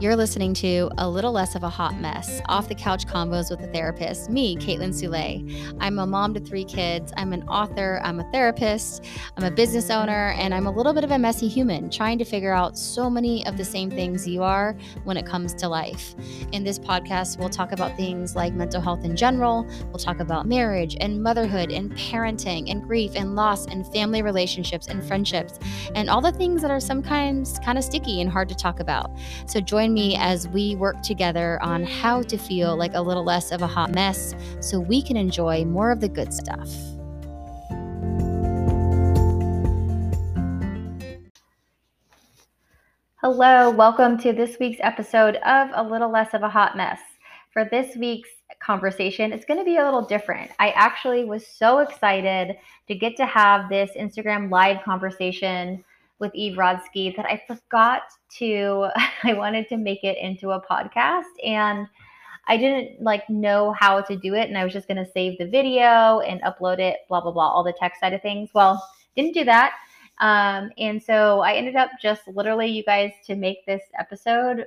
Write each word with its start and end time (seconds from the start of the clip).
You're 0.00 0.14
listening 0.14 0.54
to 0.54 0.90
A 0.98 1.10
Little 1.10 1.32
Less 1.32 1.56
of 1.56 1.64
a 1.64 1.68
Hot 1.68 1.98
Mess, 1.98 2.40
off 2.46 2.68
the 2.68 2.74
couch 2.76 3.04
combos 3.04 3.50
with 3.50 3.68
a 3.68 3.72
therapist, 3.72 4.30
me, 4.30 4.56
Caitlin 4.56 4.94
Soule. 4.94 5.44
I'm 5.80 5.98
a 5.98 6.06
mom 6.06 6.34
to 6.34 6.40
three 6.40 6.64
kids. 6.64 7.12
I'm 7.16 7.32
an 7.32 7.42
author. 7.48 8.00
I'm 8.04 8.20
a 8.20 8.30
therapist. 8.30 9.04
I'm 9.36 9.42
a 9.42 9.50
business 9.50 9.90
owner, 9.90 10.36
and 10.38 10.54
I'm 10.54 10.68
a 10.68 10.70
little 10.70 10.92
bit 10.92 11.02
of 11.02 11.10
a 11.10 11.18
messy 11.18 11.48
human 11.48 11.90
trying 11.90 12.16
to 12.18 12.24
figure 12.24 12.52
out 12.52 12.78
so 12.78 13.10
many 13.10 13.44
of 13.48 13.56
the 13.56 13.64
same 13.64 13.90
things 13.90 14.24
you 14.24 14.40
are 14.44 14.76
when 15.02 15.16
it 15.16 15.26
comes 15.26 15.52
to 15.54 15.68
life. 15.68 16.14
In 16.52 16.62
this 16.62 16.78
podcast, 16.78 17.36
we'll 17.40 17.48
talk 17.48 17.72
about 17.72 17.96
things 17.96 18.36
like 18.36 18.54
mental 18.54 18.80
health 18.80 19.04
in 19.04 19.16
general. 19.16 19.66
We'll 19.86 19.98
talk 19.98 20.20
about 20.20 20.46
marriage 20.46 20.96
and 21.00 21.20
motherhood 21.20 21.72
and 21.72 21.90
parenting 21.96 22.70
and 22.70 22.84
grief 22.84 23.16
and 23.16 23.34
loss 23.34 23.66
and 23.66 23.84
family 23.92 24.22
relationships 24.22 24.86
and 24.86 25.02
friendships 25.02 25.58
and 25.96 26.08
all 26.08 26.20
the 26.20 26.30
things 26.30 26.62
that 26.62 26.70
are 26.70 26.78
sometimes 26.78 27.58
kind 27.64 27.76
of 27.76 27.82
sticky 27.82 28.20
and 28.20 28.30
hard 28.30 28.48
to 28.48 28.54
talk 28.54 28.78
about. 28.78 29.10
So 29.46 29.60
join 29.60 29.87
join 29.88 29.94
me 29.94 30.16
as 30.16 30.46
we 30.48 30.76
work 30.76 31.00
together 31.02 31.58
on 31.62 31.82
how 31.82 32.20
to 32.20 32.36
feel 32.36 32.76
like 32.76 32.92
a 32.94 33.00
little 33.00 33.24
less 33.24 33.52
of 33.52 33.62
a 33.62 33.66
hot 33.66 33.94
mess 33.94 34.34
so 34.60 34.78
we 34.78 35.00
can 35.00 35.16
enjoy 35.16 35.64
more 35.64 35.90
of 35.90 36.00
the 36.00 36.08
good 36.08 36.32
stuff. 36.32 36.68
Hello, 43.22 43.70
welcome 43.70 44.18
to 44.18 44.32
this 44.32 44.58
week's 44.60 44.78
episode 44.80 45.36
of 45.36 45.70
A 45.74 45.82
Little 45.82 46.10
Less 46.10 46.34
of 46.34 46.42
a 46.42 46.48
Hot 46.50 46.76
Mess. 46.76 47.00
For 47.52 47.64
this 47.64 47.96
week's 47.96 48.28
conversation, 48.60 49.32
it's 49.32 49.46
going 49.46 49.58
to 49.58 49.64
be 49.64 49.78
a 49.78 49.84
little 49.84 50.04
different. 50.04 50.50
I 50.58 50.70
actually 50.70 51.24
was 51.24 51.46
so 51.46 51.78
excited 51.78 52.56
to 52.88 52.94
get 52.94 53.16
to 53.16 53.26
have 53.26 53.70
this 53.70 53.90
Instagram 53.98 54.50
live 54.50 54.82
conversation 54.84 55.82
with 56.18 56.34
Eve 56.34 56.56
Rodsky 56.56 57.14
that 57.16 57.26
I 57.26 57.42
forgot 57.46 58.02
to, 58.38 58.88
I 59.24 59.34
wanted 59.34 59.68
to 59.68 59.76
make 59.76 60.04
it 60.04 60.18
into 60.18 60.50
a 60.50 60.62
podcast 60.66 61.24
and 61.44 61.86
I 62.46 62.56
didn't 62.56 63.02
like 63.02 63.28
know 63.28 63.74
how 63.78 64.00
to 64.00 64.16
do 64.16 64.34
it. 64.34 64.48
And 64.48 64.56
I 64.56 64.64
was 64.64 64.72
just 64.72 64.88
going 64.88 65.04
to 65.04 65.10
save 65.12 65.38
the 65.38 65.46
video 65.46 66.20
and 66.20 66.42
upload 66.42 66.78
it, 66.78 67.00
blah, 67.08 67.20
blah, 67.20 67.30
blah, 67.30 67.48
all 67.48 67.62
the 67.62 67.74
tech 67.78 67.94
side 68.00 68.14
of 68.14 68.22
things. 68.22 68.50
Well, 68.54 68.82
didn't 69.14 69.34
do 69.34 69.44
that. 69.44 69.74
Um, 70.20 70.70
and 70.78 71.00
so 71.00 71.40
I 71.40 71.54
ended 71.54 71.76
up 71.76 71.90
just 72.00 72.26
literally, 72.26 72.66
you 72.66 72.82
guys, 72.82 73.12
to 73.26 73.36
make 73.36 73.64
this 73.66 73.82
episode, 73.98 74.66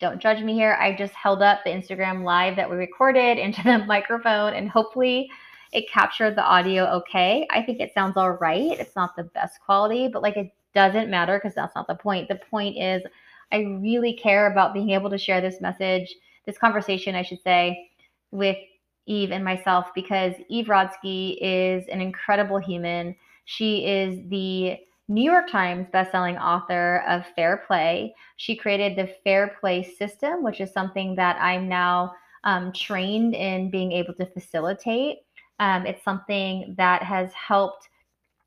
don't 0.00 0.20
judge 0.20 0.42
me 0.42 0.54
here. 0.54 0.76
I 0.80 0.94
just 0.94 1.14
held 1.14 1.42
up 1.42 1.60
the 1.64 1.70
Instagram 1.70 2.24
live 2.24 2.56
that 2.56 2.68
we 2.68 2.76
recorded 2.76 3.38
into 3.44 3.62
the 3.62 3.78
microphone 3.86 4.54
and 4.54 4.68
hopefully 4.68 5.30
it 5.72 5.90
captured 5.90 6.36
the 6.36 6.44
audio 6.44 6.84
okay. 6.84 7.46
I 7.50 7.62
think 7.62 7.80
it 7.80 7.92
sounds 7.94 8.16
all 8.16 8.32
right. 8.32 8.78
It's 8.78 8.96
not 8.96 9.16
the 9.16 9.24
best 9.24 9.60
quality, 9.64 10.08
but 10.08 10.22
like 10.22 10.36
it 10.36 10.52
doesn't 10.74 11.10
matter 11.10 11.38
because 11.38 11.54
that's 11.54 11.74
not 11.74 11.86
the 11.86 11.94
point. 11.94 12.28
The 12.28 12.40
point 12.50 12.76
is, 12.76 13.02
I 13.52 13.58
really 13.80 14.14
care 14.14 14.50
about 14.50 14.74
being 14.74 14.90
able 14.90 15.10
to 15.10 15.18
share 15.18 15.40
this 15.40 15.60
message, 15.60 16.14
this 16.46 16.58
conversation, 16.58 17.14
I 17.14 17.22
should 17.22 17.42
say, 17.42 17.90
with 18.30 18.56
Eve 19.06 19.32
and 19.32 19.44
myself 19.44 19.86
because 19.94 20.34
Eve 20.48 20.66
Rodsky 20.66 21.36
is 21.40 21.86
an 21.88 22.00
incredible 22.00 22.58
human. 22.58 23.14
She 23.44 23.86
is 23.86 24.18
the 24.28 24.78
New 25.08 25.30
York 25.30 25.50
Times 25.50 25.86
bestselling 25.92 26.40
author 26.40 27.04
of 27.06 27.26
Fair 27.36 27.62
Play. 27.66 28.14
She 28.36 28.56
created 28.56 28.96
the 28.96 29.14
Fair 29.22 29.56
Play 29.60 29.82
system, 29.82 30.42
which 30.42 30.60
is 30.60 30.72
something 30.72 31.14
that 31.16 31.36
I'm 31.40 31.68
now 31.68 32.14
um, 32.44 32.72
trained 32.72 33.34
in 33.34 33.70
being 33.70 33.92
able 33.92 34.14
to 34.14 34.26
facilitate. 34.26 35.18
Um, 35.60 35.86
it's 35.86 36.02
something 36.02 36.74
that 36.78 37.02
has 37.02 37.32
helped 37.34 37.88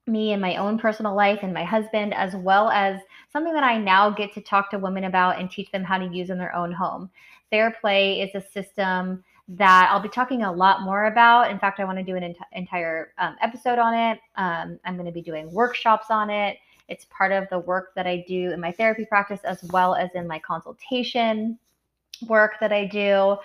me 0.07 0.31
in 0.31 0.39
my 0.39 0.55
own 0.57 0.77
personal 0.77 1.15
life 1.15 1.39
and 1.43 1.53
my 1.53 1.63
husband, 1.63 2.13
as 2.13 2.35
well 2.35 2.69
as 2.69 2.99
something 3.31 3.53
that 3.53 3.63
I 3.63 3.77
now 3.77 4.09
get 4.09 4.33
to 4.33 4.41
talk 4.41 4.71
to 4.71 4.79
women 4.79 5.05
about 5.05 5.39
and 5.39 5.49
teach 5.49 5.71
them 5.71 5.83
how 5.83 5.97
to 5.97 6.07
use 6.07 6.29
in 6.29 6.37
their 6.37 6.55
own 6.55 6.71
home. 6.71 7.09
Fair 7.49 7.75
play 7.79 8.21
is 8.21 8.33
a 8.35 8.47
system 8.51 9.23
that 9.49 9.89
I'll 9.91 10.01
be 10.01 10.09
talking 10.09 10.43
a 10.43 10.51
lot 10.51 10.81
more 10.81 11.05
about. 11.05 11.49
In 11.49 11.59
fact, 11.59 11.79
I 11.79 11.85
want 11.85 11.97
to 11.97 12.03
do 12.03 12.15
an 12.15 12.23
ent- 12.23 12.37
entire 12.51 13.13
um, 13.17 13.35
episode 13.41 13.79
on 13.79 13.93
it. 13.93 14.19
Um, 14.35 14.79
I'm 14.83 14.95
going 14.95 15.05
to 15.05 15.11
be 15.11 15.21
doing 15.21 15.51
workshops 15.51 16.07
on 16.09 16.29
it. 16.29 16.57
It's 16.89 17.05
part 17.05 17.31
of 17.31 17.47
the 17.49 17.59
work 17.59 17.93
that 17.95 18.07
I 18.07 18.25
do 18.27 18.51
in 18.51 18.59
my 18.59 18.71
therapy 18.71 19.05
practice 19.05 19.41
as 19.43 19.63
well 19.71 19.95
as 19.95 20.09
in 20.15 20.27
my 20.27 20.39
consultation 20.39 21.57
work 22.27 22.53
that 22.59 22.71
I 22.71 22.85
do 22.85 23.37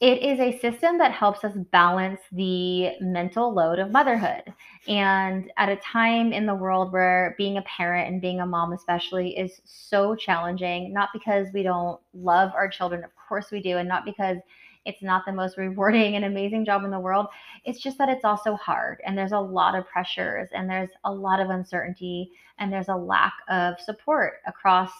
it 0.00 0.22
is 0.22 0.38
a 0.40 0.58
system 0.58 0.98
that 0.98 1.12
helps 1.12 1.42
us 1.42 1.54
balance 1.72 2.20
the 2.32 2.90
mental 3.00 3.54
load 3.54 3.78
of 3.78 3.90
motherhood. 3.90 4.42
And 4.86 5.50
at 5.56 5.70
a 5.70 5.76
time 5.76 6.34
in 6.34 6.44
the 6.44 6.54
world 6.54 6.92
where 6.92 7.34
being 7.38 7.56
a 7.56 7.62
parent 7.62 8.12
and 8.12 8.20
being 8.20 8.40
a 8.40 8.46
mom, 8.46 8.74
especially, 8.74 9.36
is 9.38 9.62
so 9.64 10.14
challenging, 10.14 10.92
not 10.92 11.08
because 11.14 11.48
we 11.54 11.62
don't 11.62 11.98
love 12.12 12.52
our 12.54 12.68
children, 12.68 13.04
of 13.04 13.10
course 13.16 13.50
we 13.50 13.62
do, 13.62 13.78
and 13.78 13.88
not 13.88 14.04
because 14.04 14.36
it's 14.84 15.02
not 15.02 15.24
the 15.24 15.32
most 15.32 15.56
rewarding 15.56 16.14
and 16.14 16.26
amazing 16.26 16.66
job 16.66 16.84
in 16.84 16.90
the 16.90 17.00
world. 17.00 17.26
It's 17.64 17.80
just 17.80 17.96
that 17.96 18.10
it's 18.10 18.24
also 18.24 18.54
hard 18.54 19.00
and 19.04 19.16
there's 19.16 19.32
a 19.32 19.40
lot 19.40 19.74
of 19.74 19.88
pressures 19.88 20.48
and 20.52 20.68
there's 20.68 20.90
a 21.04 21.12
lot 21.12 21.40
of 21.40 21.50
uncertainty 21.50 22.30
and 22.58 22.72
there's 22.72 22.88
a 22.88 22.96
lack 22.96 23.32
of 23.48 23.80
support 23.80 24.34
across 24.46 24.92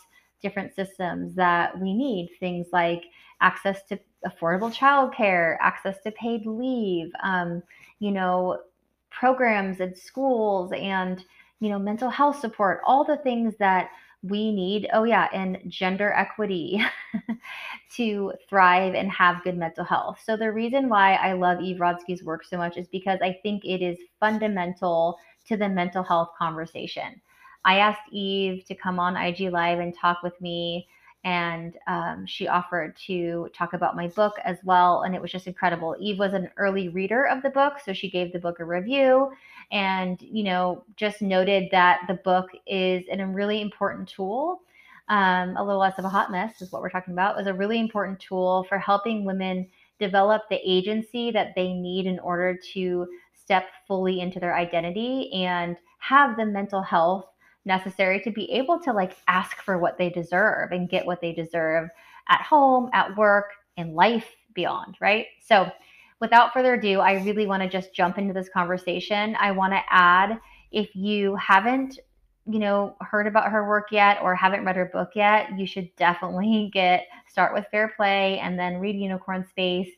different 0.43 0.75
systems 0.75 1.35
that 1.35 1.79
we 1.79 1.95
need. 1.95 2.31
Things 2.41 2.67
like 2.73 3.05
access 3.41 3.85
to 3.85 3.99
affordable 4.27 4.73
childcare, 4.75 5.57
access 5.61 5.97
to 6.03 6.11
paid 6.13 6.47
leave, 6.47 7.11
um, 7.23 7.63
you 7.99 8.11
know, 8.11 8.59
programs 9.11 9.81
at 9.81 9.97
schools 9.97 10.73
and, 10.73 11.25
you 11.61 11.69
know, 11.69 11.79
mental 11.79 12.11
health 12.11 12.39
support, 12.39 12.81
all 12.85 13.05
the 13.05 13.17
things 13.19 13.55
that 13.59 13.89
we 14.23 14.53
need. 14.53 14.89
Oh, 14.93 15.05
yeah, 15.05 15.29
and 15.33 15.59
gender 15.69 16.13
equity 16.13 16.83
to 17.97 18.33
thrive 18.49 18.95
and 18.95 19.11
have 19.11 19.45
good 19.45 19.57
mental 19.57 19.85
health. 19.85 20.21
So, 20.25 20.37
the 20.37 20.53
reason 20.53 20.89
why 20.89 21.15
I 21.15 21.33
love 21.33 21.61
Eve 21.61 21.79
Rodsky's 21.79 22.25
work 22.25 22.45
so 22.45 22.57
much 22.57 22.77
is 22.77 22.89
because 22.89 23.21
I 23.23 23.39
think 23.43 23.65
it 23.65 23.83
is 23.83 23.99
fundamental 24.21 25.19
to 25.49 25.57
the 25.57 25.69
mental 25.69 26.03
health 26.03 26.31
conversation. 26.39 27.21
I 27.65 27.79
asked 27.79 28.13
Eve 28.13 28.65
to 28.67 28.75
come 28.75 28.99
on 28.99 29.17
IG 29.17 29.51
Live 29.51 29.81
and 29.81 29.95
talk 29.97 30.23
with 30.23 30.41
me 30.41 30.87
and 31.27 31.77
um, 31.89 32.25
she 32.25 32.47
offered 32.47 32.97
to 32.97 33.51
talk 33.53 33.73
about 33.73 33.97
my 33.97 34.07
book 34.07 34.35
as 34.45 34.59
well 34.63 35.03
and 35.03 35.13
it 35.13 35.21
was 35.21 35.33
just 35.33 35.49
incredible. 35.49 35.97
Eve 35.99 36.21
was 36.21 36.33
an 36.33 36.49
early 36.57 36.89
reader 36.89 37.27
of 37.27 37.43
the 37.43 37.51
book 37.51 37.75
so 37.85 37.93
she 37.93 38.09
gave 38.09 38.33
the 38.33 38.39
book 38.39 38.61
a 38.61 38.65
review 38.65 39.33
and 39.73 40.23
you 40.23 40.45
know 40.45 40.85
just 40.95 41.21
noted 41.21 41.65
that 41.73 42.03
the 42.07 42.15
book 42.15 42.47
is 42.69 43.03
a 43.11 43.27
really 43.27 43.61
important 43.61 44.09
tool. 44.09 44.63
Um, 45.09 45.57
a 45.57 45.65
little 45.65 45.81
less 45.81 45.99
of 45.99 46.05
a 46.05 46.09
hot 46.09 46.31
mess 46.31 46.63
is 46.63 46.71
what 46.71 46.81
we're 46.81 46.91
talking 46.91 47.13
about 47.13 47.41
is 47.41 47.49
a 47.49 47.55
really 47.55 47.81
important 47.81 48.21
tool 48.21 48.65
for 48.69 48.79
helping 48.79 49.25
women 49.25 49.67
develop 49.99 50.43
the 50.49 50.61
agency 50.65 51.33
that 51.33 51.55
they 51.57 51.73
need 51.73 52.07
in 52.07 52.21
order 52.21 52.57
to 52.75 53.07
step 53.35 53.67
fully 53.89 54.21
into 54.21 54.39
their 54.39 54.57
identity 54.57 55.33
and 55.33 55.77
have 55.99 56.37
the 56.37 56.47
mental 56.47 56.83
health 56.83 57.27
necessary 57.67 58.21
to 58.21 58.31
be 58.31 58.51
able 58.53 58.81
to 58.81 58.93
like 58.93 59.17
ask 59.29 59.61
for 59.63 59.79
what 59.79 59.99
they 59.99 60.09
deserve 60.09 60.73
and 60.73 60.89
get 60.89 61.05
what 61.05 61.21
they 61.21 61.33
deserve 61.33 61.89
at 62.29 62.41
home, 62.43 62.89
at 62.93 63.17
work, 63.17 63.51
in 63.77 63.95
life 63.95 64.35
beyond, 64.55 64.97
right? 65.01 65.27
So, 65.41 65.71
without 66.21 66.55
further 66.55 66.75
ado, 66.75 67.01
I 67.01 67.23
really 67.25 67.47
want 67.47 67.63
to 67.63 67.69
just 67.69 67.95
jump 67.95 68.17
into 68.17 68.33
this 68.33 68.49
conversation. 68.49 69.37
I 69.39 69.51
want 69.53 69.75
to 69.75 69.83
add 69.91 70.41
if 70.73 70.97
you 70.97 71.37
haven't 71.37 71.99
you 72.49 72.61
know 72.61 72.95
heard 73.01 73.27
about 73.27 73.51
her 73.51 73.69
work 73.69 73.89
yet 73.91 74.19
or 74.23 74.35
haven't 74.35 74.65
read 74.65 74.77
her 74.77 74.91
book 74.93 75.11
yet 75.15 75.49
you 75.59 75.67
should 75.67 75.95
definitely 75.97 76.71
get 76.73 77.07
start 77.29 77.53
with 77.53 77.67
fair 77.71 77.93
play 77.97 78.39
and 78.39 78.59
then 78.59 78.77
read 78.77 78.95
unicorn 78.95 79.45
space 79.49 79.89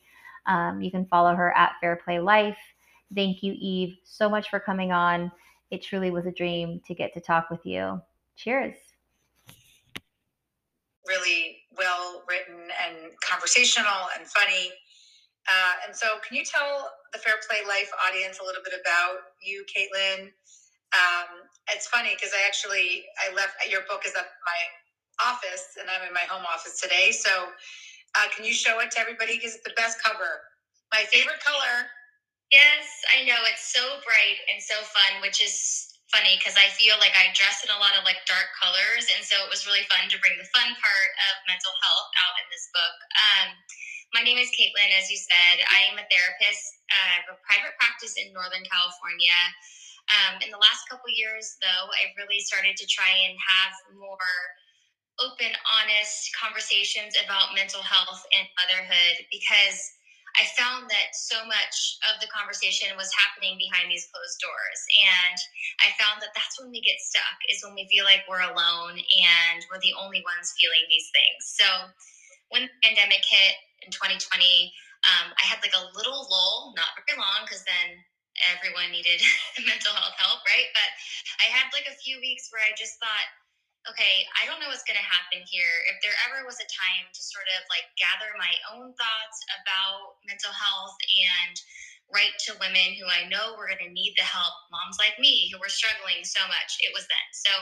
um, 0.47 0.81
you 0.81 0.91
can 0.91 1.05
follow 1.07 1.35
her 1.35 1.55
at 1.57 1.73
fair 1.81 1.97
play 2.03 2.19
life 2.19 2.57
thank 3.15 3.43
you 3.43 3.55
eve 3.59 3.97
so 4.03 4.29
much 4.29 4.49
for 4.49 4.59
coming 4.59 4.93
on 4.93 5.31
it 5.71 5.83
truly 5.83 6.11
was 6.11 6.27
a 6.27 6.33
dream 6.33 6.81
to 6.87 6.95
get 6.95 7.13
to 7.15 7.21
talk 7.21 7.51
with 7.51 7.65
you. 7.65 8.01
Cheers. 8.37 8.77
Really 11.07 11.59
well 11.77 12.23
written 12.29 12.69
and 12.85 13.13
conversational 13.21 14.09
and 14.17 14.27
funny. 14.27 14.73
Uh, 15.49 15.87
and 15.87 15.97
so, 15.97 16.21
can 16.27 16.37
you 16.37 16.45
tell 16.45 16.93
the 17.13 17.19
Fair 17.19 17.35
Play 17.49 17.65
Life 17.67 17.91
audience 18.07 18.39
a 18.41 18.45
little 18.45 18.63
bit 18.63 18.75
about 18.77 19.33
you, 19.41 19.65
Caitlin? 19.65 20.29
Um, 20.93 21.49
it's 21.73 21.89
funny 21.89 22.13
because 22.15 22.33
I 22.37 22.47
actually 22.47 23.05
I 23.17 23.35
left 23.35 23.57
your 23.69 23.81
book 23.89 24.05
is 24.05 24.13
at 24.13 24.29
my 24.45 24.61
office, 25.25 25.77
and 25.81 25.89
I'm 25.89 26.07
in 26.07 26.13
my 26.13 26.29
home 26.29 26.45
office 26.45 26.81
today. 26.81 27.13
So, 27.13 27.31
uh, 28.17 28.29
can 28.37 28.45
you 28.45 28.53
show 28.53 28.81
it 28.81 28.91
to 28.93 29.01
everybody? 29.01 29.37
Because 29.37 29.55
it's 29.55 29.65
the 29.65 29.73
best 29.77 30.03
cover. 30.05 30.45
My 30.93 31.05
favorite 31.09 31.41
color 31.41 31.89
Yes, 32.53 32.89
I 33.13 33.29
know. 33.29 33.37
It's 33.45 33.69
so 33.75 34.01
bright 34.09 34.41
and 34.49 34.63
so 34.63 34.81
fun, 34.89 35.21
which 35.21 35.45
is 35.45 35.85
funny 36.09 36.41
because 36.41 36.57
I 36.57 36.73
feel 36.73 36.97
like 36.97 37.13
I 37.13 37.29
dress 37.37 37.61
in 37.61 37.69
a 37.69 37.77
lot 37.77 37.93
of 38.01 38.09
like 38.09 38.25
dark 38.25 38.49
colors. 38.57 39.05
And 39.13 39.21
so 39.21 39.37
it 39.45 39.53
was 39.53 39.69
really 39.69 39.85
fun 39.93 40.09
to 40.09 40.21
bring 40.25 40.41
the 40.41 40.49
fun 40.57 40.73
part 40.81 41.11
of 41.29 41.45
mental 41.45 41.75
health 41.85 42.09
out 42.25 42.41
in 42.41 42.49
this 42.49 42.67
book. 42.73 42.97
Um, 43.21 43.49
my 44.17 44.25
name 44.25 44.41
is 44.41 44.49
Caitlin, 44.57 44.89
as 44.97 45.13
you 45.13 45.21
said. 45.21 45.61
I 45.69 45.93
am 45.93 46.01
a 46.01 46.09
therapist. 46.09 46.65
I 46.89 47.21
have 47.21 47.29
a 47.29 47.37
private 47.45 47.77
practice 47.77 48.17
in 48.17 48.33
Northern 48.33 48.65
California. 48.65 49.37
Um, 50.09 50.41
in 50.41 50.49
the 50.49 50.63
last 50.65 50.89
couple 50.89 51.13
years, 51.13 51.61
though, 51.61 51.93
I've 52.01 52.17
really 52.17 52.41
started 52.41 52.81
to 52.81 52.89
try 52.89 53.13
and 53.29 53.37
have 53.37 53.73
more 53.93 54.33
open, 55.21 55.53
honest 55.69 56.31
conversations 56.35 57.15
about 57.23 57.55
mental 57.55 57.83
health 57.83 58.23
and 58.35 58.47
motherhood 58.59 59.17
because 59.31 59.79
I 60.37 60.45
found 60.59 60.91
that 60.93 61.17
so 61.17 61.41
much 61.49 61.97
of 62.13 62.21
the 62.21 62.29
conversation 62.29 62.93
was 62.99 63.09
happening 63.17 63.57
behind 63.57 63.89
these 63.89 64.09
closed 64.13 64.39
doors. 64.43 64.81
And 65.01 65.39
I 65.81 65.95
found 65.97 66.21
that 66.21 66.37
that's 66.37 66.61
when 66.61 66.69
we 66.69 66.85
get 66.85 67.01
stuck, 67.01 67.39
is 67.49 67.65
when 67.65 67.75
we 67.75 67.89
feel 67.89 68.05
like 68.05 68.29
we're 68.29 68.45
alone 68.45 69.01
and 69.01 69.59
we're 69.71 69.83
the 69.83 69.97
only 69.97 70.21
ones 70.23 70.55
feeling 70.61 70.85
these 70.93 71.09
things. 71.11 71.41
So 71.57 71.67
when 72.53 72.69
the 72.69 72.75
pandemic 72.85 73.25
hit 73.25 73.55
in 73.85 73.91
2020, 73.91 74.73
um, 75.07 75.31
I 75.33 75.45
had 75.47 75.63
like 75.63 75.77
a 75.77 75.89
little 75.95 76.27
lull, 76.27 76.75
not 76.75 76.93
very 77.07 77.17
long, 77.17 77.47
because 77.47 77.63
then 77.65 78.03
everyone 78.47 78.91
needed 78.91 79.23
mental 79.67 79.95
health 79.95 80.15
help, 80.19 80.43
right? 80.47 80.71
But 80.75 80.91
I 81.43 81.51
had 81.51 81.71
like 81.75 81.87
a 81.87 81.99
few 82.03 82.19
weeks 82.19 82.51
where 82.51 82.63
I 82.63 82.75
just 82.75 82.99
thought, 82.99 83.29
okay, 83.91 84.29
I 84.37 84.45
don't 84.45 84.61
know 84.61 84.69
what's 84.69 84.85
going 84.85 85.01
to 85.01 85.09
happen 85.09 85.45
here. 85.49 85.73
If 85.89 86.01
there 86.05 86.17
ever 86.29 86.45
was 86.45 86.61
a 86.61 86.69
time 86.69 87.09
to 87.09 87.21
sort 87.21 87.49
of 87.57 87.65
like 87.73 87.89
gather 87.97 88.31
my 88.37 88.53
own 88.75 88.93
thoughts 88.95 89.39
about 89.61 90.21
mental 90.29 90.53
health 90.53 90.97
and 91.01 91.57
write 92.13 92.37
to 92.49 92.61
women 92.61 92.97
who 92.97 93.09
I 93.09 93.29
know 93.29 93.57
were 93.57 93.69
going 93.69 93.85
to 93.85 93.93
need 93.93 94.17
the 94.17 94.25
help, 94.25 94.53
moms 94.73 95.01
like 95.01 95.17
me 95.17 95.49
who 95.49 95.61
were 95.61 95.73
struggling 95.73 96.25
so 96.25 96.41
much, 96.49 96.81
it 96.85 96.93
was 96.93 97.09
then. 97.09 97.29
So 97.33 97.53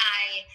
I 0.00 0.48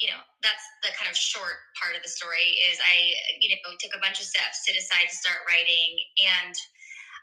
you 0.00 0.10
know 0.10 0.18
that's 0.42 0.66
the 0.82 0.90
kind 0.98 1.06
of 1.06 1.14
short 1.14 1.62
part 1.76 1.94
of 1.94 2.02
the 2.02 2.08
story 2.08 2.58
is 2.72 2.80
i 2.80 3.12
you 3.38 3.52
know 3.52 3.60
took 3.76 3.92
a 3.94 4.00
bunch 4.00 4.18
of 4.18 4.26
steps 4.26 4.64
to 4.64 4.72
decide 4.72 5.04
to 5.06 5.14
start 5.14 5.44
writing 5.44 6.00
and 6.18 6.56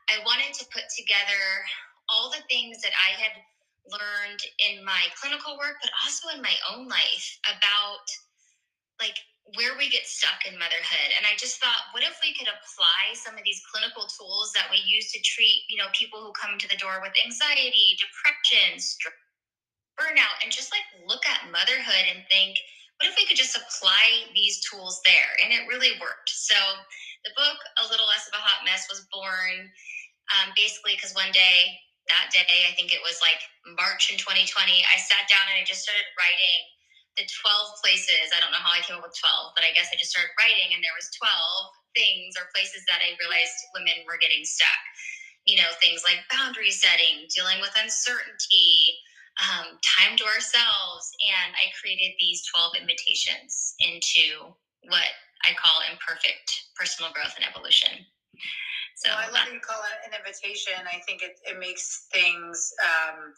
i 0.08 0.22
wanted 0.22 0.54
to 0.54 0.64
put 0.70 0.86
together 0.94 1.44
all 2.08 2.30
the 2.30 2.46
things 2.48 2.80
that 2.86 2.94
i 2.94 3.18
had 3.18 3.34
learned 3.92 4.42
in 4.62 4.86
my 4.86 5.10
clinical 5.18 5.58
work, 5.58 5.78
but 5.82 5.92
also 6.06 6.30
in 6.34 6.42
my 6.42 6.56
own 6.72 6.88
life 6.88 7.28
about 7.50 8.06
like 9.00 9.18
where 9.58 9.74
we 9.78 9.90
get 9.90 10.06
stuck 10.06 10.46
in 10.46 10.60
motherhood. 10.60 11.10
And 11.18 11.26
I 11.26 11.34
just 11.40 11.58
thought, 11.58 11.90
what 11.96 12.06
if 12.06 12.22
we 12.22 12.38
could 12.38 12.52
apply 12.52 13.18
some 13.18 13.34
of 13.34 13.42
these 13.42 13.66
clinical 13.66 14.06
tools 14.06 14.54
that 14.54 14.70
we 14.70 14.78
use 14.86 15.10
to 15.14 15.20
treat, 15.26 15.66
you 15.70 15.82
know, 15.82 15.90
people 15.98 16.22
who 16.22 16.36
come 16.38 16.60
to 16.62 16.70
the 16.70 16.78
door 16.78 17.02
with 17.02 17.18
anxiety, 17.26 17.98
depression, 17.98 18.78
stress, 18.78 19.18
burnout, 19.98 20.38
and 20.46 20.54
just 20.54 20.70
like 20.70 20.86
look 21.10 21.26
at 21.26 21.50
motherhood 21.50 22.06
and 22.14 22.22
think, 22.30 22.62
what 23.00 23.10
if 23.10 23.16
we 23.18 23.26
could 23.26 23.40
just 23.40 23.58
apply 23.58 24.28
these 24.36 24.62
tools 24.70 25.02
there? 25.04 25.32
And 25.44 25.56
it 25.56 25.68
really 25.72 25.98
worked. 25.98 26.30
So 26.30 26.56
the 27.24 27.34
book, 27.36 27.58
A 27.82 27.90
Little 27.90 28.08
Less 28.08 28.28
of 28.28 28.38
a 28.38 28.44
Hot 28.44 28.64
Mess, 28.68 28.88
was 28.92 29.08
born 29.12 29.72
um, 30.36 30.54
basically 30.56 30.94
because 30.96 31.16
one 31.16 31.32
day 31.32 31.80
that 32.10 32.34
day, 32.34 32.68
I 32.68 32.74
think 32.76 32.92
it 32.94 33.02
was 33.06 33.22
like 33.22 33.42
March 33.78 34.10
in 34.12 34.18
2020, 34.18 34.50
I 34.86 34.98
sat 35.00 35.30
down 35.30 35.46
and 35.50 35.58
I 35.58 35.66
just 35.66 35.86
started 35.86 36.06
writing 36.18 36.62
the 37.18 37.26
12 37.26 37.82
places. 37.84 38.32
I 38.32 38.40
don't 38.40 38.54
know 38.54 38.62
how 38.64 38.74
I 38.74 38.84
came 38.86 38.98
up 39.00 39.06
with 39.06 39.18
12, 39.18 39.54
but 39.58 39.66
I 39.66 39.74
guess 39.74 39.90
I 39.92 39.98
just 40.00 40.14
started 40.14 40.34
writing 40.40 40.72
and 40.74 40.82
there 40.82 40.96
was 40.96 41.12
12 41.18 41.32
things 41.98 42.38
or 42.38 42.52
places 42.54 42.86
that 42.88 43.02
I 43.02 43.18
realized 43.18 43.56
women 43.74 44.06
were 44.06 44.22
getting 44.22 44.46
stuck. 44.46 44.82
You 45.46 45.58
know, 45.58 45.70
things 45.82 46.06
like 46.06 46.22
boundary 46.30 46.72
setting, 46.72 47.26
dealing 47.34 47.60
with 47.60 47.74
uncertainty, 47.74 49.02
um, 49.42 49.80
time 49.82 50.16
to 50.20 50.26
ourselves. 50.28 51.10
And 51.24 51.56
I 51.58 51.74
created 51.80 52.14
these 52.20 52.46
12 52.54 52.86
invitations 52.86 53.74
into 53.80 54.54
what 54.88 55.10
I 55.44 55.56
call 55.58 55.82
imperfect 55.90 56.70
personal 56.76 57.12
growth 57.12 57.34
and 57.40 57.48
evolution. 57.48 58.06
So 59.00 59.10
I 59.16 59.32
love 59.32 59.48
that 59.48 59.54
you 59.54 59.64
call 59.64 59.80
it 59.80 60.12
an 60.12 60.12
invitation. 60.12 60.76
I 60.84 61.00
think 61.08 61.24
it, 61.24 61.40
it 61.48 61.58
makes 61.58 62.08
things 62.12 62.74
um, 62.84 63.32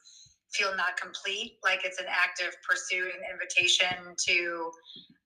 feel 0.53 0.75
not 0.75 0.97
complete, 0.97 1.57
like 1.63 1.81
it's 1.85 1.99
an 1.99 2.09
active 2.09 2.57
pursuit 2.67 3.13
and 3.13 3.21
invitation 3.29 4.17
to 4.25 4.71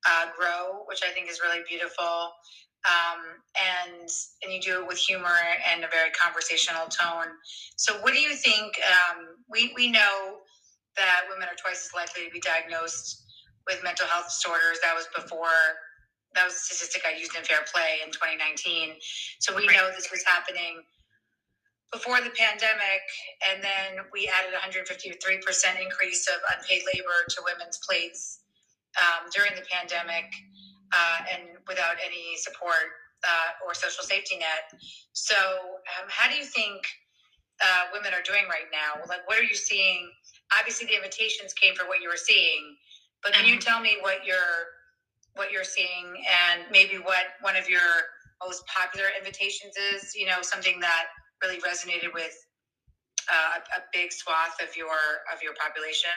uh, 0.06 0.26
grow, 0.38 0.84
which 0.88 1.00
I 1.08 1.12
think 1.16 1.32
is 1.32 1.40
really 1.40 1.64
beautiful. 1.70 2.36
Um, 2.84 3.40
and 3.56 4.10
and 4.44 4.54
you 4.54 4.60
do 4.62 4.82
it 4.82 4.88
with 4.88 5.00
humor 5.00 5.40
and 5.72 5.84
a 5.84 5.88
very 5.88 6.12
conversational 6.12 6.86
tone. 6.92 7.31
So, 7.78 7.96
what 8.04 8.14
do 8.14 8.20
you 8.20 8.36
think? 8.36 8.76
Um, 8.86 9.40
we 9.50 9.72
we 9.76 9.90
know 9.90 10.44
that 10.98 11.22
women 11.31 11.48
are 11.48 11.56
twice 11.58 11.88
as 11.88 11.94
likely 11.96 12.28
to 12.28 12.31
be 12.31 12.42
diagnosed 12.42 13.24
with 13.68 13.81
mental 13.84 14.06
health 14.06 14.28
disorders. 14.28 14.78
That 14.84 14.94
was 14.94 15.08
before 15.16 15.80
that 16.36 16.46
was 16.46 16.56
a 16.56 16.60
statistic 16.60 17.04
I 17.08 17.18
used 17.18 17.36
in 17.36 17.44
Fair 17.44 17.64
Play 17.72 18.04
in 18.04 18.12
2019. 18.12 19.00
So 19.40 19.56
we 19.56 19.68
right. 19.68 19.76
know 19.76 19.90
this 19.96 20.12
was 20.12 20.24
happening 20.24 20.84
before 21.92 22.20
the 22.20 22.32
pandemic, 22.36 23.04
and 23.48 23.64
then 23.64 24.04
we 24.12 24.28
added 24.28 24.52
153% 24.52 24.84
increase 25.80 26.28
of 26.28 26.44
unpaid 26.52 26.84
labor 26.92 27.24
to 27.30 27.38
women's 27.48 27.80
plates 27.80 28.44
um, 29.00 29.32
during 29.32 29.56
the 29.56 29.64
pandemic, 29.72 30.28
uh, 30.92 31.20
and 31.32 31.56
without 31.68 31.96
any 32.04 32.36
support 32.36 32.92
uh, 33.24 33.66
or 33.66 33.74
social 33.74 34.04
safety 34.04 34.38
net. 34.38 34.68
So, 35.14 35.36
um, 35.96 36.08
how 36.10 36.30
do 36.30 36.36
you 36.36 36.44
think 36.44 36.84
uh, 37.64 37.92
women 37.94 38.12
are 38.14 38.24
doing 38.24 38.44
right 38.52 38.68
now? 38.72 39.00
Like, 39.08 39.26
what 39.28 39.40
are 39.40 39.48
you 39.48 39.56
seeing? 39.56 40.12
Obviously, 40.60 40.88
the 40.88 40.96
invitations 40.96 41.54
came 41.54 41.76
for 41.76 41.88
what 41.88 42.02
you 42.02 42.10
were 42.10 42.20
seeing, 42.20 42.76
but 43.24 43.34
can 43.34 43.46
you 43.46 43.56
mm-hmm. 43.56 43.68
tell 43.68 43.80
me 43.80 43.98
what 44.02 44.26
your 44.26 44.76
what 45.36 45.52
you're 45.52 45.68
seeing 45.68 46.16
and 46.26 46.64
maybe 46.72 46.98
what 46.98 47.36
one 47.42 47.56
of 47.56 47.70
your 47.70 47.84
most 48.44 48.64
popular 48.68 49.08
invitations 49.18 49.76
is 49.94 50.16
you 50.16 50.26
know 50.26 50.42
something 50.42 50.80
that 50.80 51.08
really 51.44 51.60
resonated 51.62 52.14
with 52.14 52.36
uh, 53.32 53.60
a 53.78 53.82
big 53.94 54.12
swath 54.12 54.56
of 54.64 54.76
your 54.76 55.24
of 55.32 55.42
your 55.44 55.54
population? 55.60 56.16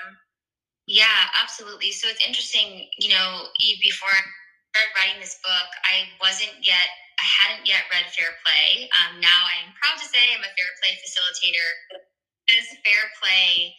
Yeah 0.86 1.30
absolutely. 1.40 1.92
So 1.92 2.08
it's 2.08 2.24
interesting 2.26 2.88
you 2.98 3.10
know 3.10 3.46
before 3.82 4.10
i 4.10 4.22
started 4.74 4.92
writing 4.94 5.20
this 5.20 5.38
book 5.42 5.70
i 5.88 6.06
wasn't 6.20 6.54
yet 6.62 6.88
i 7.18 7.26
hadn't 7.26 7.66
yet 7.66 7.88
read 7.90 8.06
fair 8.14 8.34
play. 8.46 8.88
Um, 9.02 9.20
now 9.20 9.40
i'm 9.58 9.74
proud 9.82 9.98
to 9.98 10.06
say 10.06 10.22
i'm 10.34 10.42
a 10.42 10.52
fair 10.54 10.70
play 10.82 10.94
facilitator. 11.02 11.68
As 12.48 12.64
fair 12.80 13.04
play 13.20 13.74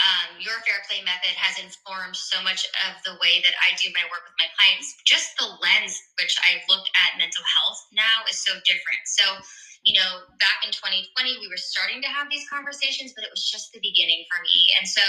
um, 0.00 0.40
your 0.40 0.56
fair 0.64 0.80
play 0.88 1.04
method 1.04 1.36
has 1.36 1.60
informed 1.60 2.16
so 2.16 2.40
much 2.40 2.64
of 2.88 2.96
the 3.04 3.20
way 3.20 3.44
that 3.44 3.52
I 3.60 3.76
do 3.76 3.92
my 3.92 4.04
work 4.08 4.24
with 4.24 4.36
my 4.40 4.48
clients. 4.56 4.96
Just 5.04 5.36
the 5.36 5.48
lens 5.60 5.92
which 6.16 6.32
I 6.40 6.64
look 6.72 6.84
at 6.96 7.20
mental 7.20 7.44
health 7.44 7.80
now 7.92 8.24
is 8.24 8.40
so 8.40 8.56
different. 8.64 9.02
So, 9.04 9.24
you 9.84 10.00
know, 10.00 10.24
back 10.40 10.64
in 10.64 10.72
2020, 10.72 11.12
we 11.44 11.48
were 11.52 11.60
starting 11.60 12.00
to 12.00 12.08
have 12.08 12.32
these 12.32 12.48
conversations, 12.48 13.12
but 13.12 13.28
it 13.28 13.32
was 13.32 13.44
just 13.44 13.72
the 13.76 13.80
beginning 13.84 14.24
for 14.32 14.40
me. 14.40 14.72
And 14.80 14.88
so, 14.88 15.04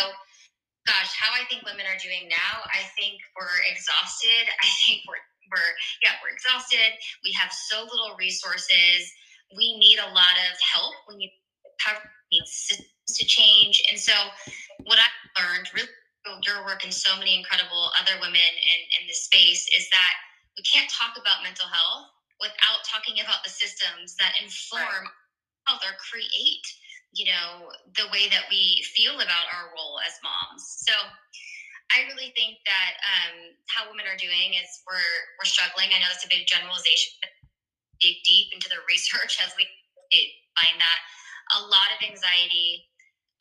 gosh, 0.84 1.12
how 1.16 1.32
I 1.32 1.48
think 1.48 1.64
women 1.64 1.88
are 1.88 2.00
doing 2.00 2.28
now, 2.28 2.64
I 2.76 2.84
think 3.00 3.20
we're 3.40 3.60
exhausted. 3.72 4.44
I 4.60 4.68
think 4.84 5.08
we're 5.08 5.24
we're 5.52 5.72
yeah 6.04 6.16
we're 6.24 6.36
exhausted. 6.36 6.96
We 7.24 7.32
have 7.40 7.52
so 7.52 7.84
little 7.88 8.16
resources. 8.20 9.08
We 9.56 9.76
need 9.80 10.00
a 10.00 10.12
lot 10.16 10.36
of 10.48 10.54
help. 10.64 10.96
We 11.12 11.28
need 11.28 11.36
systems 12.46 13.18
to 13.18 13.26
change. 13.26 13.82
And 13.90 14.00
so, 14.00 14.14
what 14.84 15.00
I 15.00 15.10
learned 15.42 15.70
really 15.74 15.90
your 16.46 16.62
work 16.66 16.86
and 16.86 16.94
so 16.94 17.18
many 17.18 17.34
incredible 17.34 17.90
other 17.98 18.14
women 18.22 18.38
in, 18.38 18.80
in 19.02 19.08
this 19.10 19.26
space 19.26 19.66
is 19.74 19.90
that 19.90 20.14
we 20.54 20.62
can't 20.62 20.90
talk 20.90 21.18
about 21.18 21.42
mental 21.42 21.66
health 21.66 22.14
without 22.38 22.86
talking 22.86 23.18
about 23.22 23.42
the 23.42 23.50
systems 23.50 24.14
that 24.22 24.38
inform 24.38 25.06
right. 25.06 25.66
health 25.66 25.82
or 25.82 25.98
create 25.98 26.66
you 27.14 27.26
know 27.28 27.74
the 27.98 28.08
way 28.14 28.30
that 28.30 28.48
we 28.50 28.86
feel 28.94 29.18
about 29.18 29.46
our 29.52 29.74
role 29.76 30.00
as 30.06 30.16
moms 30.24 30.64
so 30.86 30.94
i 31.92 32.08
really 32.08 32.32
think 32.40 32.62
that 32.64 32.96
um, 33.04 33.52
how 33.68 33.84
women 33.90 34.08
are 34.08 34.18
doing 34.18 34.56
is 34.56 34.70
we're 34.88 35.18
we're 35.38 35.50
struggling 35.50 35.92
i 35.92 36.00
know 36.00 36.10
that's 36.10 36.24
a 36.24 36.32
big 36.32 36.48
generalization 36.48 37.14
dig 38.00 38.18
deep 38.24 38.50
into 38.54 38.70
the 38.70 38.80
research 38.92 39.42
as 39.44 39.52
we 39.58 39.68
find 40.58 40.78
that 40.80 41.00
a 41.58 41.62
lot 41.68 41.90
of 41.92 42.00
anxiety, 42.04 42.88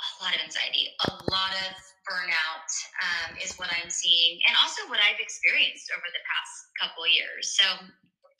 a 0.01 0.11
lot 0.25 0.35
of 0.35 0.41
anxiety, 0.43 0.91
a 1.07 1.13
lot 1.29 1.55
of 1.69 1.73
burnout 2.09 2.71
um, 3.05 3.37
is 3.39 3.55
what 3.61 3.71
I'm 3.71 3.91
seeing, 3.91 4.41
and 4.49 4.57
also 4.59 4.89
what 4.89 4.99
I've 4.99 5.21
experienced 5.21 5.93
over 5.95 6.09
the 6.11 6.25
past 6.27 6.53
couple 6.81 7.07
years. 7.07 7.55
So 7.55 7.67